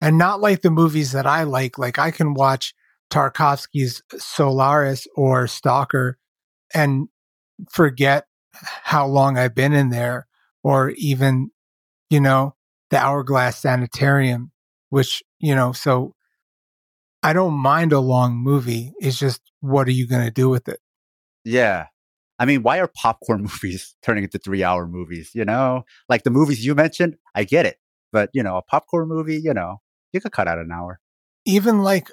And 0.00 0.18
not 0.18 0.40
like 0.40 0.62
the 0.62 0.70
movies 0.70 1.12
that 1.12 1.26
I 1.26 1.44
like. 1.44 1.78
Like 1.78 1.98
I 1.98 2.10
can 2.10 2.34
watch 2.34 2.74
Tarkovsky's 3.10 4.02
Solaris 4.18 5.06
or 5.14 5.46
Stalker 5.46 6.18
and 6.74 7.08
forget 7.70 8.26
how 8.52 9.06
long 9.06 9.38
I've 9.38 9.54
been 9.54 9.72
in 9.72 9.90
there, 9.90 10.26
or 10.62 10.90
even, 10.96 11.50
you 12.12 12.20
know, 12.20 12.54
the 12.90 12.98
Hourglass 12.98 13.56
Sanitarium, 13.58 14.52
which, 14.90 15.22
you 15.40 15.54
know, 15.54 15.72
so 15.72 16.14
I 17.22 17.32
don't 17.32 17.54
mind 17.54 17.94
a 17.94 18.00
long 18.00 18.36
movie. 18.36 18.92
It's 19.00 19.18
just, 19.18 19.40
what 19.60 19.88
are 19.88 19.92
you 19.92 20.06
going 20.06 20.24
to 20.24 20.30
do 20.30 20.50
with 20.50 20.68
it? 20.68 20.78
Yeah. 21.42 21.86
I 22.38 22.44
mean, 22.44 22.62
why 22.62 22.80
are 22.80 22.90
popcorn 22.94 23.42
movies 23.62 23.96
turning 24.02 24.24
into 24.24 24.38
three 24.38 24.62
hour 24.62 24.86
movies? 24.86 25.30
You 25.32 25.46
know, 25.46 25.84
like 26.10 26.22
the 26.22 26.30
movies 26.30 26.64
you 26.66 26.74
mentioned, 26.74 27.16
I 27.34 27.44
get 27.44 27.64
it. 27.64 27.78
But, 28.12 28.28
you 28.34 28.42
know, 28.42 28.58
a 28.58 28.62
popcorn 28.62 29.08
movie, 29.08 29.40
you 29.42 29.54
know, 29.54 29.80
you 30.12 30.20
could 30.20 30.32
cut 30.32 30.46
out 30.46 30.58
an 30.58 30.70
hour. 30.70 31.00
Even 31.46 31.82
like, 31.82 32.10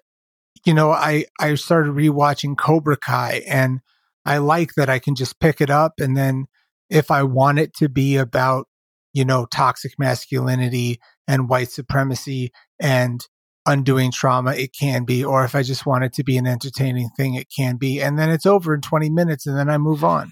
you 0.66 0.74
know, 0.74 0.92
I, 0.92 1.26
I 1.42 1.56
started 1.56 1.92
rewatching 1.92 2.58
Cobra 2.58 2.96
Kai 2.96 3.44
and 3.50 3.82
I 4.24 4.38
like 4.38 4.76
that 4.76 4.90
I 4.90 5.00
can 5.00 5.16
just 5.16 5.42
pick 5.42 5.60
it 5.60 5.70
up. 5.70 5.96
And 6.00 6.16
then 6.16 6.46
if 6.90 7.12
I 7.12 7.24
want 7.24 7.60
it 7.60 7.74
to 7.76 7.90
be 7.90 8.16
about, 8.16 8.69
you 9.13 9.26
know, 9.26 9.45
toxic 9.45 9.93
masculinity 9.98 11.00
and 11.28 11.50
white 11.50 11.69
supremacy 11.69 12.52
and 12.80 13.26
undoing 13.65 14.12
trauma, 14.12 14.54
it 14.54 14.74
can 14.78 15.06
be. 15.06 15.24
Or 15.24 15.43
if 15.45 15.56
I 15.56 15.63
just 15.63 15.86
want 15.86 16.04
it 16.04 16.13
to 16.13 16.24
be 16.24 16.38
an 16.38 16.48
entertaining 16.48 17.10
thing, 17.15 17.36
it 17.36 17.48
can 17.56 17.78
be. 17.78 18.02
And 18.02 18.17
then 18.17 18.30
it's 18.30 18.45
over 18.45 18.74
in 18.74 18.82
20 18.82 19.10
minutes 19.10 19.45
and 19.45 19.58
then 19.58 19.69
I 19.69 19.78
move 19.78 20.04
on. 20.04 20.32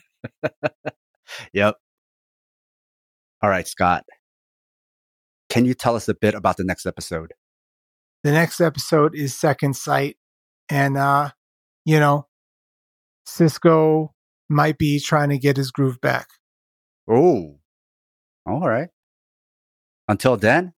yep. 1.53 1.75
All 3.41 3.49
right, 3.49 3.67
Scott. 3.67 4.05
Can 5.49 5.65
you 5.65 5.73
tell 5.73 5.95
us 5.95 6.09
a 6.09 6.13
bit 6.13 6.33
about 6.33 6.57
the 6.57 6.63
next 6.63 6.85
episode? 6.85 7.33
The 8.23 8.31
next 8.31 8.59
episode 8.59 9.15
is 9.15 9.35
Second 9.35 9.75
Sight. 9.75 10.17
And, 10.69 10.97
uh, 10.97 11.29
you 11.85 11.99
know, 11.99 12.27
Sisko 13.27 14.09
might 14.49 14.77
be 14.77 14.99
trying 14.99 15.29
to 15.29 15.37
get 15.37 15.57
his 15.57 15.71
groove 15.71 16.01
back. 16.01 16.27
Oh, 17.09 17.56
all 18.47 18.67
right. 18.67 18.89
Until 20.07 20.37
then. 20.37 20.73